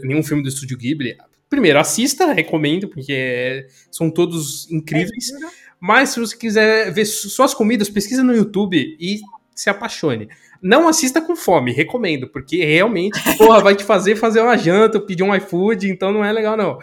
[0.03, 1.17] nenhum filme do Estúdio Ghibli,
[1.49, 5.31] primeiro, assista, recomendo, porque são todos incríveis.
[5.31, 5.49] É
[5.81, 9.21] Mas, se você quiser ver só as comidas, pesquisa no YouTube e
[9.57, 10.29] se apaixone.
[10.61, 15.23] Não assista com fome, recomendo, porque realmente, porra, vai te fazer fazer uma janta, pedir
[15.23, 16.79] um iFood, então não é legal, não.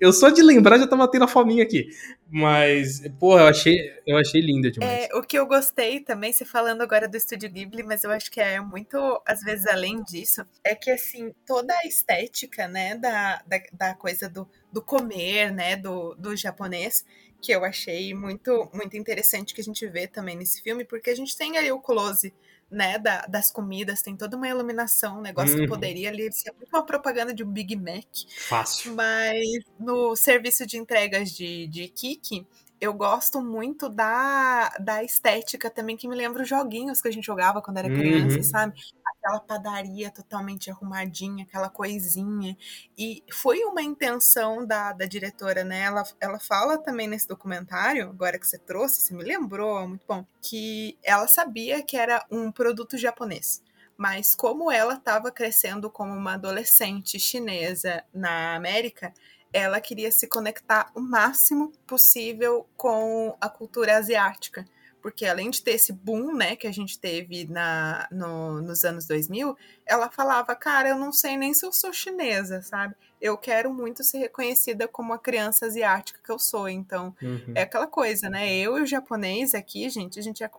[0.00, 1.88] Eu só de lembrar já tava tendo a fominha aqui.
[2.30, 5.08] Mas, porra, eu achei, eu achei linda demais.
[5.08, 8.30] É, o que eu gostei também, você falando agora do Estúdio Ghibli, mas eu acho
[8.30, 8.96] que é muito,
[9.26, 14.28] às vezes, além disso, é que, assim, toda a estética, né, da, da, da coisa
[14.28, 17.04] do, do comer, né, do, do japonês,
[17.40, 21.14] que eu achei muito, muito interessante que a gente vê também nesse filme, porque a
[21.14, 22.32] gente tem ali o close
[22.70, 25.62] né, da, das comidas, tem toda uma iluminação, um negócio uhum.
[25.62, 28.04] que poderia ali ser uma propaganda de um Big Mac.
[28.40, 28.94] Fácil.
[28.94, 29.38] Mas
[29.78, 32.46] no serviço de entregas de, de Kiki,
[32.80, 37.24] eu gosto muito da, da estética também, que me lembra os joguinhos que a gente
[37.24, 38.42] jogava quando era criança, uhum.
[38.42, 38.80] sabe?
[39.22, 42.56] Aquela padaria totalmente arrumadinha, aquela coisinha.
[42.96, 45.80] E foi uma intenção da, da diretora, né?
[45.80, 50.24] Ela, ela fala também nesse documentário, agora que você trouxe, você me lembrou, muito bom,
[50.40, 53.62] que ela sabia que era um produto japonês
[53.98, 59.12] mas como ela estava crescendo como uma adolescente chinesa na América,
[59.52, 64.64] ela queria se conectar o máximo possível com a cultura asiática
[65.00, 69.06] porque além de ter esse boom, né, que a gente teve na, no, nos anos
[69.06, 72.94] 2000, ela falava, cara, eu não sei nem se eu sou chinesa, sabe?
[73.20, 77.52] Eu quero muito ser reconhecida como a criança asiática que eu sou, então uhum.
[77.54, 78.52] é aquela coisa, né?
[78.54, 80.50] Eu e o japonês aqui, gente, a gente é,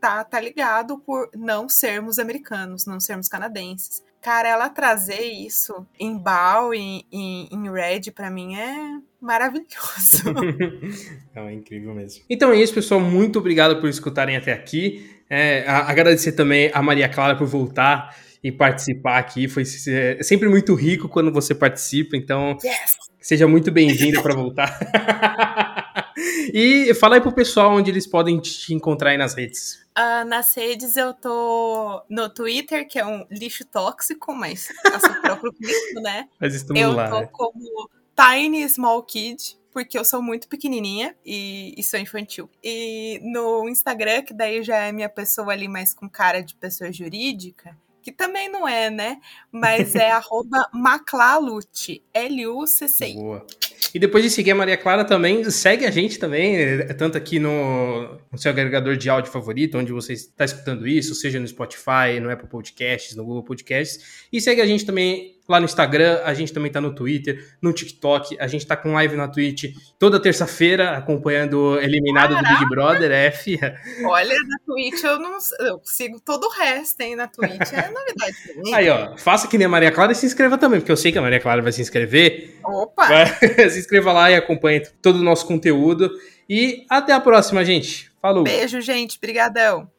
[0.00, 4.02] tá, tá ligado por não sermos americanos, não sermos canadenses.
[4.20, 10.34] Cara, ela trazer isso em Bao, em, em, em Red, para mim é maravilhoso.
[11.34, 12.24] é incrível mesmo.
[12.28, 13.00] Então é isso, pessoal.
[13.00, 15.08] Muito obrigado por escutarem até aqui.
[15.30, 19.48] É, agradecer também a Maria Clara por voltar e participar aqui.
[19.48, 22.96] Foi é sempre muito rico quando você participa, então yes.
[23.20, 24.78] seja muito bem-vinda para voltar.
[26.52, 29.80] e fala aí pro pessoal onde eles podem te encontrar aí nas redes.
[29.96, 34.68] Uh, nas redes eu tô no Twitter, que é um lixo tóxico, mas
[35.00, 36.28] seu próprio lixo, né?
[36.40, 37.06] Mas estamos eu lá.
[37.06, 37.28] Eu tô né?
[37.30, 42.48] como Tiny Small Kid, porque eu sou muito pequenininha e, e, sou infantil.
[42.62, 46.92] E no Instagram, que daí já é minha pessoa ali mais com cara de pessoa
[46.92, 49.18] jurídica, que também não é, né?
[49.50, 53.14] Mas é arroba Maclalute, L-U-C-C-I.
[53.14, 53.46] Boa.
[53.94, 57.38] E depois de seguir a Maria Clara também, segue a gente também, é, tanto aqui
[57.38, 62.18] no, no seu agregador de áudio favorito, onde você está escutando isso, seja no Spotify,
[62.20, 64.26] no Apple Podcasts, no Google Podcasts.
[64.32, 67.72] E segue a gente também lá no Instagram, a gente também tá no Twitter, no
[67.72, 72.54] TikTok, a gente tá com live na Twitch toda terça-feira, acompanhando o Eliminado Caraca.
[72.54, 73.58] do Big Brother, F.
[74.04, 78.36] Olha, na Twitch eu não eu sigo todo o resto, hein, na Twitch, é novidade
[78.44, 78.74] pra mim.
[78.74, 81.12] Aí, ó, faça que nem a Maria Clara e se inscreva também, porque eu sei
[81.12, 82.58] que a Maria Clara vai se inscrever.
[82.64, 83.08] Opa!
[83.08, 83.26] Vai,
[83.70, 86.10] se inscreva lá e acompanhe todo o nosso conteúdo.
[86.48, 88.10] E até a próxima, gente.
[88.20, 88.44] Falou!
[88.44, 89.18] Beijo, gente.
[89.20, 89.90] Brigadão.